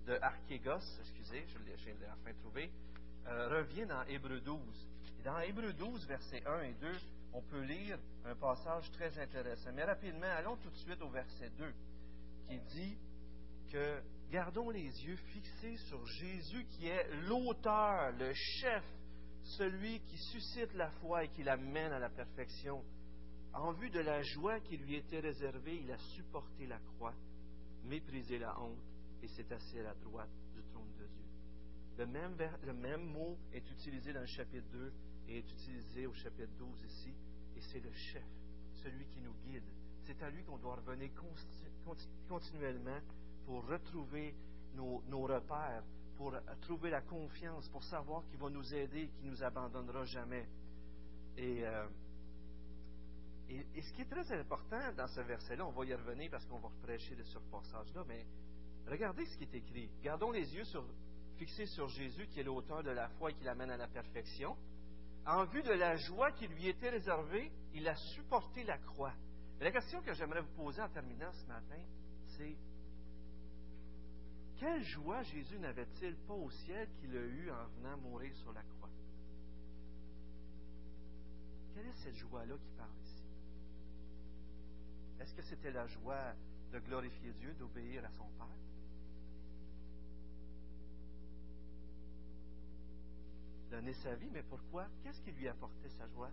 de 0.05 0.17
archégos, 0.21 0.99
excusez, 1.01 1.45
je 1.47 1.85
l'ai 1.85 1.95
enfin 2.11 2.33
trouvé, 2.41 2.71
euh, 3.27 3.49
revient 3.49 3.85
dans 3.85 4.03
Hébreu 4.03 4.39
12. 4.41 4.59
Et 5.19 5.23
dans 5.23 5.39
Hébreu 5.39 5.73
12, 5.73 6.07
versets 6.07 6.43
1 6.45 6.61
et 6.63 6.73
2, 6.73 6.87
on 7.33 7.41
peut 7.41 7.61
lire 7.61 7.97
un 8.25 8.35
passage 8.35 8.89
très 8.91 9.17
intéressant. 9.19 9.71
Mais 9.73 9.83
rapidement, 9.83 10.27
allons 10.37 10.55
tout 10.57 10.69
de 10.69 10.77
suite 10.77 11.01
au 11.01 11.09
verset 11.09 11.49
2, 11.57 11.73
qui 12.47 12.59
dit 12.59 12.97
que 13.71 14.01
gardons 14.31 14.69
les 14.69 15.05
yeux 15.05 15.15
fixés 15.15 15.77
sur 15.87 16.05
Jésus 16.05 16.65
qui 16.65 16.87
est 16.87 17.07
l'auteur, 17.27 18.11
le 18.13 18.33
chef, 18.33 18.83
celui 19.43 19.99
qui 20.01 20.17
suscite 20.17 20.73
la 20.73 20.89
foi 21.01 21.25
et 21.25 21.29
qui 21.29 21.43
l'amène 21.43 21.91
à 21.91 21.99
la 21.99 22.09
perfection. 22.09 22.83
En 23.53 23.71
vue 23.71 23.89
de 23.89 23.99
la 23.99 24.21
joie 24.21 24.59
qui 24.59 24.77
lui 24.77 24.95
était 24.95 25.19
réservée, 25.19 25.81
il 25.83 25.91
a 25.91 25.97
supporté 25.97 26.67
la 26.67 26.79
croix, 26.79 27.15
méprisé 27.83 28.37
la 28.37 28.59
honte 28.59 28.77
et 29.23 29.27
s'est 29.27 29.51
assis 29.51 29.79
à 29.79 29.83
la 29.83 29.95
droite 29.95 30.29
le 31.99 32.05
même, 32.05 32.37
le 32.65 32.73
même 32.73 33.03
mot 33.11 33.37
est 33.51 33.69
utilisé 33.71 34.13
dans 34.13 34.21
le 34.21 34.25
chapitre 34.25 34.65
2 34.71 34.93
et 35.27 35.39
est 35.39 35.51
utilisé 35.51 36.07
au 36.07 36.13
chapitre 36.13 36.53
12 36.57 36.81
ici, 36.85 37.13
et 37.57 37.61
c'est 37.61 37.81
le 37.81 37.91
chef, 37.91 38.23
celui 38.81 39.05
qui 39.07 39.19
nous 39.19 39.33
guide. 39.43 39.65
C'est 40.05 40.23
à 40.23 40.29
lui 40.29 40.41
qu'on 40.45 40.57
doit 40.57 40.75
revenir 40.75 41.09
continuellement 42.29 43.01
pour 43.49 43.65
retrouver 43.65 44.35
nos, 44.75 45.01
repères, 45.23 45.83
pour 46.15 46.35
trouver 46.61 46.91
la 46.91 47.01
confiance, 47.01 47.67
pour 47.69 47.83
savoir 47.83 48.23
qu'il 48.27 48.37
va 48.37 48.47
nous 48.47 48.75
aider, 48.75 49.07
qu'il 49.07 49.25
ne 49.25 49.31
nous 49.31 49.43
abandonnera 49.43 50.05
jamais. 50.05 50.47
Euh, 51.39 51.87
et, 53.49 53.81
ce 53.81 53.91
qui 53.93 54.03
est 54.03 54.05
très 54.05 54.39
important 54.39 54.93
dans 54.95 55.07
ce 55.07 55.21
verset-là, 55.21 55.65
on 55.65 55.71
va 55.71 55.83
y 55.83 55.95
revenir 55.95 56.29
parce 56.29 56.45
qu'on 56.45 56.59
va 56.59 56.69
prêcher 56.83 57.15
de 57.15 57.23
ce 57.23 57.39
passage-là, 57.39 58.03
mais 58.07 58.23
regardez 58.85 59.25
ce 59.25 59.35
qui 59.35 59.45
est 59.45 59.55
écrit. 59.55 59.89
Gardons 60.03 60.29
les 60.29 60.53
yeux 60.53 60.65
sur 60.65 60.85
fixé 61.37 61.65
sur 61.65 61.87
Jésus, 61.87 62.27
qui 62.27 62.41
est 62.41 62.43
l'auteur 62.43 62.83
de 62.83 62.91
la 62.91 63.09
foi 63.17 63.31
et 63.31 63.33
qui 63.33 63.45
l'amène 63.45 63.71
à 63.71 63.77
la 63.77 63.87
perfection, 63.87 64.55
en 65.25 65.45
vue 65.45 65.63
de 65.63 65.73
la 65.73 65.95
joie 65.95 66.33
qui 66.33 66.47
lui 66.47 66.67
était 66.67 66.91
réservée, 66.91 67.51
il 67.73 67.87
a 67.87 67.95
supporté 67.95 68.63
la 68.63 68.77
croix. 68.77 69.13
la 69.59 69.71
question 69.71 70.03
que 70.03 70.13
j'aimerais 70.13 70.41
vous 70.41 70.55
poser 70.55 70.83
en 70.83 70.89
terminant 70.89 71.31
ce 71.31 71.47
matin, 71.47 71.81
c'est 72.37 72.55
quelle 74.59 74.83
joie 74.83 75.23
Jésus 75.23 75.57
n'avait-il 75.57 76.15
pas 76.27 76.33
au 76.33 76.51
ciel 76.51 76.87
qu'il 76.99 77.15
a 77.15 77.21
eue 77.21 77.49
en 77.49 77.65
venant 77.77 77.97
mourir 77.97 78.35
sur 78.35 78.51
la 78.51 78.61
croix? 78.61 78.89
Quelle 81.73 81.87
est 81.87 82.03
cette 82.03 82.15
joie-là 82.15 82.55
qui 82.55 82.71
parle 82.77 82.89
ici? 83.05 83.23
Est-ce 85.19 85.33
que 85.33 85.41
c'était 85.43 85.71
la 85.71 85.87
joie 85.87 86.33
de 86.73 86.79
glorifier 86.79 87.31
Dieu, 87.33 87.53
d'obéir 87.53 88.05
à 88.05 88.11
son 88.11 88.27
Père? 88.37 88.47
donner 93.69 93.93
sa 93.93 94.15
vie, 94.15 94.29
mais 94.31 94.43
pourquoi? 94.43 94.87
Qu'est-ce 95.03 95.21
qui 95.21 95.31
lui 95.31 95.47
apportait 95.47 95.89
sa 95.89 96.07
joie? 96.07 96.31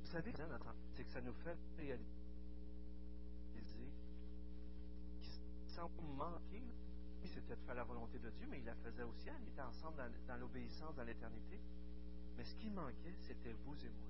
Vous 0.00 0.06
savez, 0.06 0.32
c'est 0.94 1.04
que 1.04 1.10
ça 1.10 1.20
nous 1.20 1.34
fait 1.42 1.56
réaliser 1.76 2.04
qu'il 3.52 3.64
semble 5.74 6.02
manquer 6.16 6.62
c'était 7.26 7.56
de 7.56 7.60
faire 7.62 7.74
la 7.74 7.84
volonté 7.84 8.18
de 8.18 8.30
Dieu, 8.30 8.46
mais 8.48 8.58
il 8.58 8.64
la 8.64 8.74
faisait 8.76 9.02
aussi. 9.02 9.28
Elle 9.28 9.48
était 9.48 9.62
ensemble 9.62 9.96
dans, 10.26 10.36
l'obéissance, 10.36 10.94
dans 10.94 11.04
l'éternité. 11.04 11.60
Mais 12.36 12.44
ce 12.44 12.54
qui 12.56 12.70
manquait, 12.70 13.14
c'était 13.20 13.52
vous 13.64 13.74
et 13.84 13.88
moi. 13.88 14.06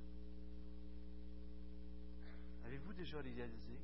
Avez-vous 2.67 2.93
déjà 2.95 3.21
réalisé 3.21 3.79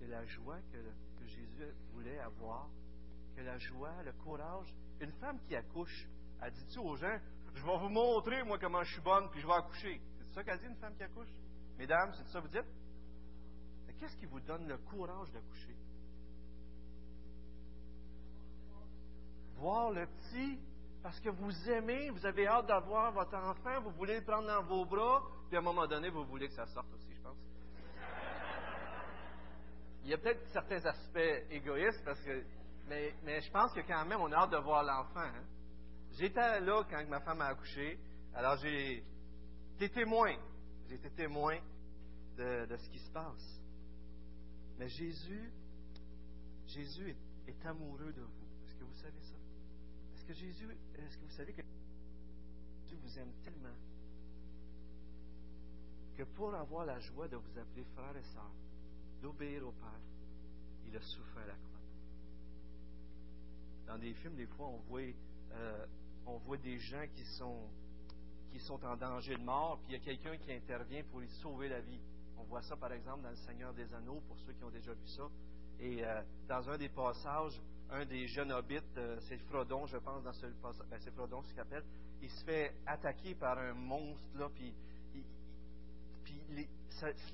que 0.00 0.04
la 0.06 0.24
joie 0.26 0.58
que, 0.72 0.78
Jésus 1.26 1.64
voulait 1.92 2.18
avoir, 2.18 2.68
que 3.36 3.42
la 3.42 3.56
joie, 3.56 4.02
le 4.02 4.12
courage, 4.12 4.74
une 5.00 5.12
femme 5.12 5.38
qui 5.46 5.54
accouche, 5.54 6.06
elle 6.40 6.52
dit-tu 6.52 6.80
aux 6.80 6.96
gens, 6.96 7.18
je 7.54 7.64
vais 7.64 7.78
vous 7.78 7.88
montrer, 7.88 8.42
moi, 8.42 8.58
comment 8.58 8.82
je 8.82 8.92
suis 8.92 9.00
bonne, 9.02 9.30
puis 9.30 9.40
je 9.40 9.46
vais 9.46 9.52
accoucher. 9.52 10.00
C'est 10.18 10.34
ça 10.34 10.42
qu'elle 10.42 10.58
dit, 10.58 10.66
une 10.66 10.76
femme 10.76 10.96
qui 10.96 11.04
accouche? 11.04 11.32
Mesdames, 11.78 12.12
c'est 12.14 12.26
ça 12.28 12.40
que 12.40 12.46
vous 12.46 12.52
dites? 12.52 12.74
Mais 13.86 13.94
qu'est-ce 13.94 14.16
qui 14.16 14.26
vous 14.26 14.40
donne 14.40 14.66
le 14.66 14.78
courage 14.78 15.30
d'accoucher? 15.30 15.76
Voir 19.62 19.92
le 19.92 20.06
petit, 20.06 20.58
parce 21.04 21.20
que 21.20 21.28
vous 21.28 21.70
aimez, 21.70 22.10
vous 22.10 22.26
avez 22.26 22.48
hâte 22.48 22.66
d'avoir 22.66 23.12
votre 23.12 23.36
enfant, 23.36 23.80
vous 23.82 23.92
voulez 23.92 24.16
le 24.16 24.24
prendre 24.24 24.48
dans 24.48 24.64
vos 24.64 24.84
bras, 24.84 25.22
puis 25.46 25.56
à 25.56 25.60
un 25.60 25.62
moment 25.62 25.86
donné, 25.86 26.10
vous 26.10 26.24
voulez 26.24 26.48
que 26.48 26.54
ça 26.54 26.66
sorte 26.66 26.92
aussi, 26.92 27.14
je 27.14 27.20
pense. 27.22 27.36
Il 30.02 30.10
y 30.10 30.14
a 30.14 30.18
peut-être 30.18 30.44
certains 30.48 30.84
aspects 30.84 31.46
égoïstes, 31.48 32.04
parce 32.04 32.20
que, 32.22 32.44
mais, 32.88 33.14
mais 33.22 33.40
je 33.40 33.52
pense 33.52 33.72
que 33.72 33.82
quand 33.82 34.04
même, 34.04 34.20
on 34.20 34.32
a 34.32 34.36
hâte 34.36 34.50
de 34.50 34.56
voir 34.56 34.82
l'enfant. 34.82 35.20
Hein? 35.20 35.44
J'étais 36.18 36.58
là 36.58 36.82
quand 36.90 37.08
ma 37.08 37.20
femme 37.20 37.40
a 37.40 37.46
accouché, 37.46 38.00
alors 38.34 38.56
j'ai 38.56 39.04
été 39.76 39.90
témoin. 39.90 40.34
J'ai 40.88 40.96
été 40.96 41.10
témoin 41.10 41.56
de, 42.36 42.66
de, 42.66 42.76
ce 42.78 42.88
qui 42.88 42.98
se 42.98 43.12
passe. 43.12 43.60
Mais 44.76 44.88
Jésus, 44.88 45.52
Jésus 46.66 47.10
est, 47.10 47.50
est 47.50 47.64
amoureux 47.64 48.12
de 48.12 48.22
vous. 48.22 48.48
Est-ce 48.66 48.74
que 48.74 48.82
vous 48.82 48.94
savez 48.94 49.20
ça? 49.20 49.36
Que 50.32 50.38
Jésus, 50.38 50.66
est-ce 50.94 51.18
que 51.18 51.24
vous 51.24 51.36
savez 51.36 51.52
que 51.52 51.60
Jésus 52.84 52.96
vous 53.02 53.18
aime 53.18 53.32
tellement 53.44 53.76
que 56.16 56.22
pour 56.22 56.54
avoir 56.54 56.86
la 56.86 56.98
joie 57.00 57.28
de 57.28 57.36
vous 57.36 57.58
appeler 57.58 57.84
frères 57.94 58.16
et 58.16 58.22
sœurs, 58.22 58.50
d'obéir 59.20 59.68
au 59.68 59.72
Père, 59.72 60.00
il 60.86 60.96
a 60.96 61.02
souffert 61.02 61.46
la 61.46 61.52
croix. 61.52 61.80
Dans 63.88 63.98
des 63.98 64.14
films, 64.14 64.36
des 64.36 64.46
fois, 64.46 64.68
on 64.68 64.78
voit, 64.88 65.02
euh, 65.02 66.56
des 66.62 66.78
gens 66.78 67.04
qui 67.14 67.26
sont, 67.26 67.68
en 68.84 68.96
danger 68.96 69.36
de 69.36 69.42
mort, 69.42 69.80
puis 69.80 69.92
il 69.92 69.98
y 69.98 70.00
a 70.00 70.02
quelqu'un 70.02 70.38
qui 70.38 70.50
intervient 70.50 71.02
pour 71.10 71.22
y 71.22 71.28
sauver 71.28 71.68
la 71.68 71.82
vie. 71.82 72.00
On 72.38 72.44
voit 72.44 72.62
ça, 72.62 72.74
par 72.74 72.92
exemple, 72.92 73.20
dans 73.20 73.30
Le 73.30 73.36
Seigneur 73.36 73.74
des 73.74 73.92
Anneaux, 73.92 74.22
pour 74.28 74.38
ceux 74.38 74.54
qui 74.54 74.64
ont 74.64 74.70
déjà 74.70 74.94
vu 74.94 75.06
ça. 75.08 75.28
Et 75.78 76.02
euh, 76.02 76.22
dans 76.48 76.70
un 76.70 76.78
des 76.78 76.88
passages, 76.88 77.60
un 77.92 78.06
des 78.06 78.26
jeunes 78.26 78.52
hobbits, 78.52 78.80
euh, 78.96 79.18
c'est 79.20 79.36
Frodon, 79.36 79.86
je 79.86 79.98
pense, 79.98 80.22
dans 80.22 80.32
ce 80.32 80.46
passage, 80.46 80.86
ben, 80.88 80.98
c'est 81.00 81.12
Frodon, 81.12 81.42
ce 81.42 81.50
qu'il 81.50 81.60
appelle, 81.60 81.84
il 82.22 82.30
se 82.30 82.44
fait 82.44 82.74
attaquer 82.86 83.34
par 83.34 83.58
un 83.58 83.74
monstre, 83.74 84.24
là, 84.34 84.48
puis, 84.54 84.74
puis 86.24 86.40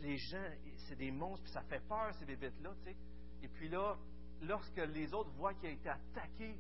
les, 0.03 0.17
gens, 0.19 0.51
c'est 0.89 0.97
des 0.97 1.11
monstres, 1.11 1.45
puis 1.45 1.53
ça 1.53 1.63
fait 1.63 1.81
peur, 1.89 2.13
ces 2.15 2.25
bébites-là, 2.25 2.71
tu 2.83 2.91
sais. 2.91 2.97
Et 3.43 3.49
puis 3.49 3.69
là, 3.69 3.97
lorsque 4.43 4.79
les 4.79 5.15
autres 5.15 5.31
voient 5.31 5.55
qu'il 5.55 5.69
a 5.69 5.73
été 5.73 5.89
attaqué, 5.89 6.59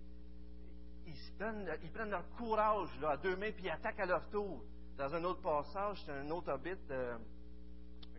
ils 1.06 1.90
prennent, 1.92 2.10
leur 2.10 2.28
courage 2.36 2.88
là, 3.00 3.10
à 3.10 3.16
deux 3.16 3.36
mains, 3.36 3.50
puis 3.50 3.64
ils 3.64 3.70
attaquent 3.70 4.00
à 4.00 4.06
leur 4.06 4.28
tour. 4.28 4.62
Dans 4.96 5.12
un 5.14 5.24
autre 5.24 5.40
passage, 5.40 6.02
c'est 6.04 6.12
un 6.12 6.28
autre 6.30 6.52
hobbit, 6.52 6.76
euh, 6.90 7.16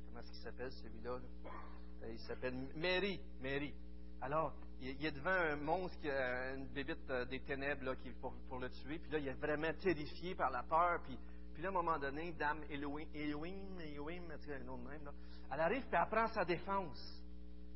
comment 0.08 0.20
est-ce 0.20 0.32
qu'il 0.32 0.42
s'appelle 0.42 0.72
celui-là? 0.72 1.20
Là? 1.20 2.08
Il 2.10 2.20
s'appelle 2.20 2.56
Mary. 2.76 3.20
Mary. 3.42 3.74
Alors, 4.22 4.54
il 4.82 5.06
est 5.06 5.12
devant 5.12 5.30
un 5.30 5.56
monstre, 5.58 6.00
qui 6.00 6.10
a 6.10 6.56
une 6.56 6.68
bébite 6.68 7.12
des 7.30 7.40
ténèbres 7.42 7.96
pour, 8.22 8.60
le 8.60 8.70
tuer. 8.70 9.00
Puis 9.00 9.12
là, 9.12 9.20
il 9.20 9.28
est 9.28 9.34
vraiment 9.34 9.74
terrifié 9.74 10.36
par 10.36 10.52
la 10.52 10.64
peur. 10.64 11.02
Puis, 11.04 11.18
là, 11.62 11.68
à 11.68 11.72
un 11.72 11.74
moment 11.74 12.00
donné, 12.00 12.32
Dame 12.34 12.64
Elohim, 12.70 13.08
Elohim, 13.14 13.80
Elohim 13.82 14.24
un 14.32 14.78
même, 14.90 15.12
elle 15.52 15.60
arrive 15.60 15.84
et 15.84 15.96
elle 15.96 16.10
prend 16.10 16.28
sa 16.28 16.46
défense. 16.46 17.24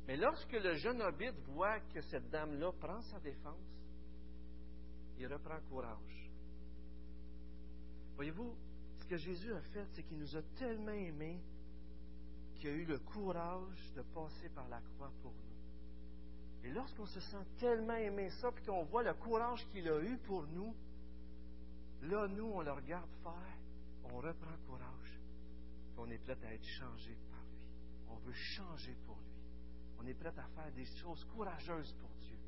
Mais 0.06 0.16
lorsque 0.16 0.52
le 0.52 0.74
jeune 0.74 1.02
hobbit 1.02 1.32
voit 1.48 1.80
que 1.92 2.00
cette 2.02 2.30
dame-là 2.30 2.72
prend 2.72 3.00
sa 3.02 3.18
défense, 3.20 3.74
il 5.18 5.26
reprend 5.26 5.58
courage. 5.68 6.30
Voyez-vous, 8.16 8.54
ce 9.00 9.06
que 9.06 9.16
Jésus 9.16 9.52
a 9.52 9.60
fait, 9.60 9.86
c'est 9.92 10.02
qu'il 10.02 10.18
nous 10.18 10.36
a 10.36 10.42
tellement 10.56 10.92
aimés 10.92 11.40
qu'il 12.56 12.70
a 12.70 12.72
eu 12.72 12.84
le 12.84 12.98
courage 12.98 13.92
de 13.96 14.02
passer 14.02 14.48
par 14.50 14.68
la 14.68 14.80
croix 14.80 15.12
pour 15.22 15.32
nous. 15.32 15.53
Et 16.64 16.70
lorsqu'on 16.70 17.06
se 17.06 17.20
sent 17.20 17.44
tellement 17.58 17.96
aimé 17.96 18.30
ça, 18.40 18.50
puis 18.50 18.64
qu'on 18.64 18.84
voit 18.84 19.02
le 19.02 19.12
courage 19.14 19.66
qu'il 19.68 19.86
a 19.88 20.00
eu 20.00 20.16
pour 20.18 20.46
nous, 20.46 20.74
là, 22.02 22.26
nous, 22.28 22.46
on 22.46 22.62
le 22.62 22.72
regarde 22.72 23.10
faire, 23.22 23.58
on 24.04 24.16
reprend 24.16 24.56
courage, 24.66 25.20
puis 25.90 25.98
on 25.98 26.10
est 26.10 26.18
prêt 26.18 26.38
à 26.42 26.54
être 26.54 26.66
changé 26.66 27.16
par 27.30 27.42
lui. 27.52 27.68
On 28.08 28.16
veut 28.16 28.32
changer 28.32 28.96
pour 29.04 29.16
lui. 29.16 29.34
On 29.98 30.06
est 30.06 30.14
prêt 30.14 30.32
à 30.38 30.48
faire 30.48 30.72
des 30.72 30.86
choses 30.86 31.24
courageuses 31.36 31.92
pour 32.00 32.10
Dieu, 32.20 32.38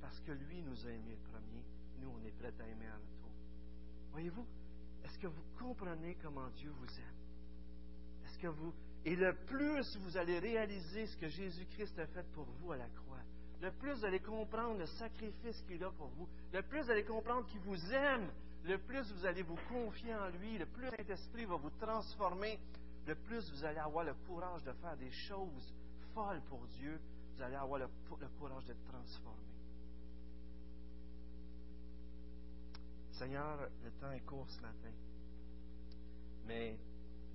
parce 0.00 0.20
que 0.20 0.32
lui 0.32 0.62
nous 0.62 0.86
a 0.86 0.90
aimés 0.90 1.16
le 1.16 1.30
premier, 1.32 1.64
nous, 2.00 2.10
on 2.10 2.24
est 2.24 2.36
prêt 2.38 2.54
à 2.60 2.64
aimer 2.64 2.88
en 2.88 2.94
retour. 2.94 3.32
Voyez-vous, 4.12 4.46
est-ce 5.04 5.18
que 5.18 5.26
vous 5.26 5.44
comprenez 5.58 6.16
comment 6.22 6.48
Dieu 6.50 6.70
vous 6.70 7.00
aime? 7.00 8.24
Est-ce 8.24 8.38
que 8.38 8.48
vous 8.48 8.72
et 9.04 9.16
le 9.16 9.32
plus 9.46 9.96
vous 10.00 10.18
allez 10.18 10.38
réaliser 10.38 11.06
ce 11.06 11.16
que 11.16 11.28
Jésus-Christ 11.28 11.98
a 11.98 12.06
fait 12.08 12.26
pour 12.32 12.44
vous 12.44 12.72
à 12.72 12.76
la 12.76 12.88
croix, 12.88 13.07
le 13.60 13.70
plus 13.72 13.92
vous 13.94 14.04
allez 14.04 14.20
comprendre 14.20 14.78
le 14.78 14.86
sacrifice 14.86 15.62
qu'il 15.66 15.82
a 15.82 15.90
pour 15.90 16.08
vous, 16.08 16.28
le 16.52 16.62
plus 16.62 16.82
vous 16.82 16.90
allez 16.90 17.04
comprendre 17.04 17.46
qu'il 17.46 17.60
vous 17.60 17.92
aime, 17.92 18.30
le 18.64 18.78
plus 18.78 19.12
vous 19.12 19.26
allez 19.26 19.42
vous 19.42 19.58
confier 19.68 20.14
en 20.14 20.28
lui, 20.28 20.58
le 20.58 20.66
plus 20.66 20.88
Saint-Esprit 20.90 21.44
va 21.44 21.56
vous 21.56 21.70
transformer, 21.70 22.58
le 23.06 23.14
plus 23.14 23.50
vous 23.50 23.64
allez 23.64 23.78
avoir 23.78 24.04
le 24.04 24.14
courage 24.26 24.62
de 24.64 24.72
faire 24.72 24.96
des 24.96 25.10
choses 25.10 25.74
folles 26.14 26.42
pour 26.48 26.66
Dieu, 26.78 27.00
vous 27.34 27.42
allez 27.42 27.56
avoir 27.56 27.80
le, 27.80 27.88
le 28.20 28.28
courage 28.38 28.64
d'être 28.64 28.84
transformé. 28.84 29.44
Seigneur, 33.12 33.68
le 33.82 33.90
temps 34.00 34.12
est 34.12 34.20
court 34.20 34.48
ce 34.48 34.60
matin, 34.60 34.92
mais 36.46 36.78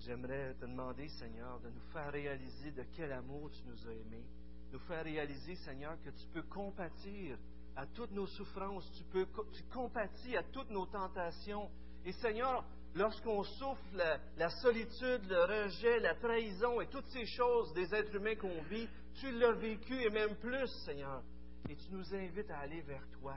J'aimerais 0.06 0.54
te 0.56 0.66
demander, 0.66 1.08
Seigneur, 1.08 1.62
de 1.62 1.70
nous 1.70 1.82
faire 1.94 2.12
réaliser 2.12 2.72
de 2.72 2.84
quel 2.94 3.14
amour 3.14 3.50
tu 3.52 3.62
nous 3.66 3.88
as 3.88 3.94
aimés. 3.94 4.26
Nous 4.74 4.80
faire 4.80 5.04
réaliser, 5.04 5.54
Seigneur, 5.58 6.02
que 6.02 6.10
tu 6.10 6.26
peux 6.34 6.42
compatir 6.42 7.38
à 7.76 7.86
toutes 7.86 8.10
nos 8.10 8.26
souffrances, 8.26 8.92
tu 8.98 9.04
peux 9.04 9.28
tu 9.52 9.62
compatis 9.72 10.36
à 10.36 10.42
toutes 10.42 10.72
nos 10.72 10.88
tentations. 10.88 11.70
Et 12.04 12.12
Seigneur, 12.14 12.66
lorsqu'on 12.96 13.44
souffre 13.44 13.84
la, 13.94 14.18
la, 14.36 14.50
solitude, 14.50 15.30
le 15.30 15.44
rejet, 15.44 16.00
la 16.00 16.16
trahison 16.16 16.82
et 16.82 16.88
toutes 16.88 17.06
ces 17.10 17.28
choses 17.28 17.72
des 17.74 17.94
êtres 17.94 18.16
humains 18.16 18.34
qu'on 18.34 18.64
vit, 18.64 18.90
tu 19.14 19.32
l'as 19.34 19.52
vécu 19.52 19.94
et 19.94 20.10
même 20.10 20.36
plus, 20.38 20.68
Seigneur. 20.86 21.22
Et 21.70 21.76
tu 21.76 21.92
nous 21.92 22.16
invites 22.16 22.50
à 22.50 22.62
aller 22.62 22.82
vers 22.82 23.08
toi. 23.20 23.36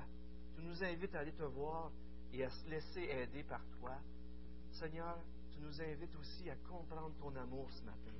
Tu 0.55 0.63
nous 0.63 0.83
invites 0.83 1.15
à 1.15 1.19
aller 1.19 1.33
te 1.33 1.45
voir 1.45 1.93
et 2.33 2.45
à 2.45 2.49
se 2.49 2.67
laisser 2.71 3.03
aider 3.03 3.43
par 3.43 3.61
toi. 3.79 3.99
Seigneur, 4.71 5.19
tu 5.53 5.61
nous 5.61 5.83
invites 5.83 6.17
aussi 6.17 6.49
à 6.49 6.57
comprendre 6.67 7.15
ton 7.21 7.37
amour 7.37 7.71
ce 7.73 7.85
matin. 7.85 8.17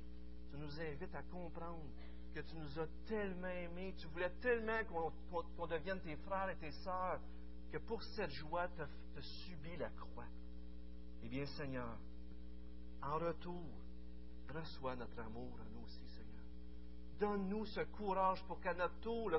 Tu 0.51 0.57
nous 0.57 0.79
invites 0.79 1.15
à 1.15 1.23
comprendre 1.23 1.81
que 2.37 2.41
tu 2.43 2.55
nous 2.55 2.79
as 2.79 2.87
tellement 3.07 3.47
aimés, 3.47 3.95
tu 3.97 4.05
voulais 4.07 4.29
tellement 4.41 4.83
qu'on 4.87 5.09
qu 5.09 5.47
qu 5.57 5.67
devienne 5.67 5.99
tes 6.01 6.15
frères 6.17 6.49
et 6.49 6.55
tes 6.57 6.71
sœurs, 6.83 7.19
que 7.71 7.79
pour 7.79 8.03
cette 8.03 8.29
joie, 8.29 8.67
tu 8.75 8.83
as, 8.83 9.21
subi 9.21 9.75
la 9.77 9.89
croix. 9.89 10.27
Eh 11.23 11.29
bien, 11.29 11.47
Seigneur, 11.47 11.97
en 13.01 13.17
retour, 13.17 13.65
reçois 14.53 14.95
notre 14.95 15.19
amour 15.19 15.57
à 15.59 15.67
nous 15.73 15.83
aussi, 15.83 16.07
Seigneur. 16.09 16.43
Donne-nous 17.19 17.65
ce 17.65 17.81
courage 17.81 18.43
pour 18.43 18.61
qu'à 18.61 18.75
notre 18.75 18.99
tour, 18.99 19.31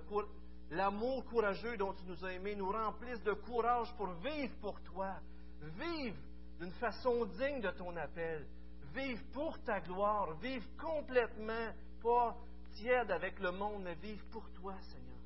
l'amour 0.72 1.24
courageux 1.26 1.76
dont 1.76 1.92
tu 1.92 2.04
nous 2.04 2.24
as 2.24 2.32
aimés 2.32 2.56
nous 2.56 2.72
remplisse 2.72 3.22
de 3.22 3.32
courage 3.32 3.94
pour 3.96 4.08
vivre 4.14 4.56
pour 4.60 4.80
toi. 4.82 5.14
Vivre 5.60 6.18
d'une 6.58 6.72
façon 6.72 7.26
digne 7.26 7.60
de 7.60 7.70
ton 7.70 7.96
appel. 7.96 8.44
Vive 8.92 9.22
pour 9.26 9.56
ta 9.62 9.78
gloire, 9.78 10.32
vive 10.40 10.66
complètement, 10.76 11.72
pas 12.02 12.36
tiède 12.78 13.10
avec 13.10 13.40
le 13.40 13.50
monde, 13.50 13.82
mais 13.82 13.94
vive 13.96 14.24
pour 14.26 14.48
toi, 14.50 14.74
Seigneur. 14.80 15.18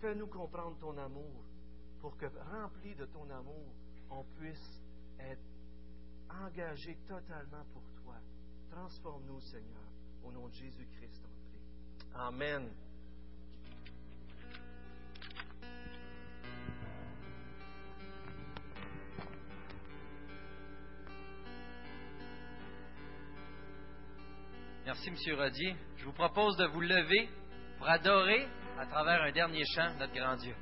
Fais-nous 0.00 0.26
comprendre 0.26 0.76
ton 0.78 0.96
amour, 0.98 1.44
pour 2.00 2.16
que, 2.16 2.26
rempli 2.50 2.94
de 2.94 3.06
ton 3.06 3.28
amour, 3.30 3.72
on 4.10 4.24
puisse 4.38 4.82
être 5.20 5.40
engagé 6.44 6.96
totalement 7.06 7.64
pour 7.72 7.82
toi. 8.02 8.16
Transforme-nous, 8.70 9.40
Seigneur, 9.40 9.88
au 10.24 10.32
nom 10.32 10.48
de 10.48 10.54
Jésus-Christ, 10.54 11.22
on 11.24 11.50
prie. 11.50 11.62
Amen. 12.14 12.68
Merci, 24.84 25.10
M. 25.10 25.36
Rodier. 25.38 25.76
Je 25.96 26.04
vous 26.04 26.12
propose 26.12 26.56
de 26.56 26.66
vous 26.66 26.80
lever 26.80 27.28
pour 27.78 27.88
adorer 27.88 28.48
à 28.78 28.86
travers 28.86 29.22
un 29.22 29.30
dernier 29.30 29.62
chant 29.76 29.94
notre 29.98 30.12
grand 30.12 30.36
Dieu. 30.36 30.54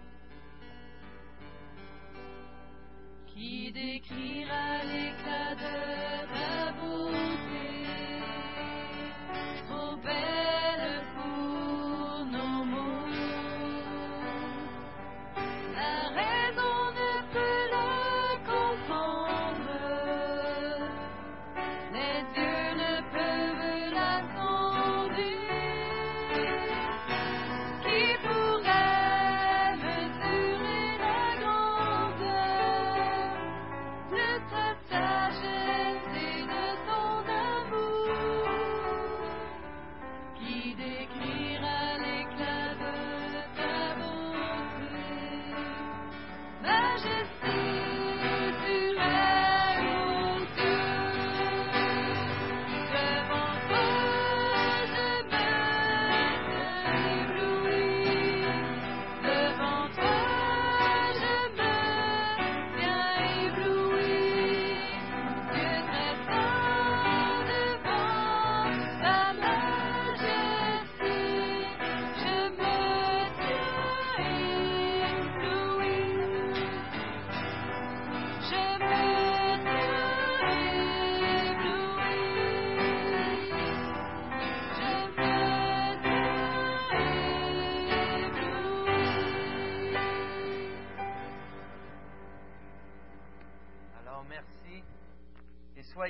Qui 3.29 3.73
décrira 3.73 4.85
l'éclat 4.85 5.55
de? 5.55 7.50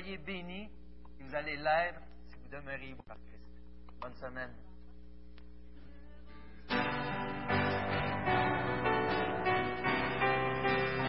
Soyez 0.01 0.17
bénis 0.17 0.69
vous 1.19 1.35
allez 1.35 1.57
l'être 1.57 1.90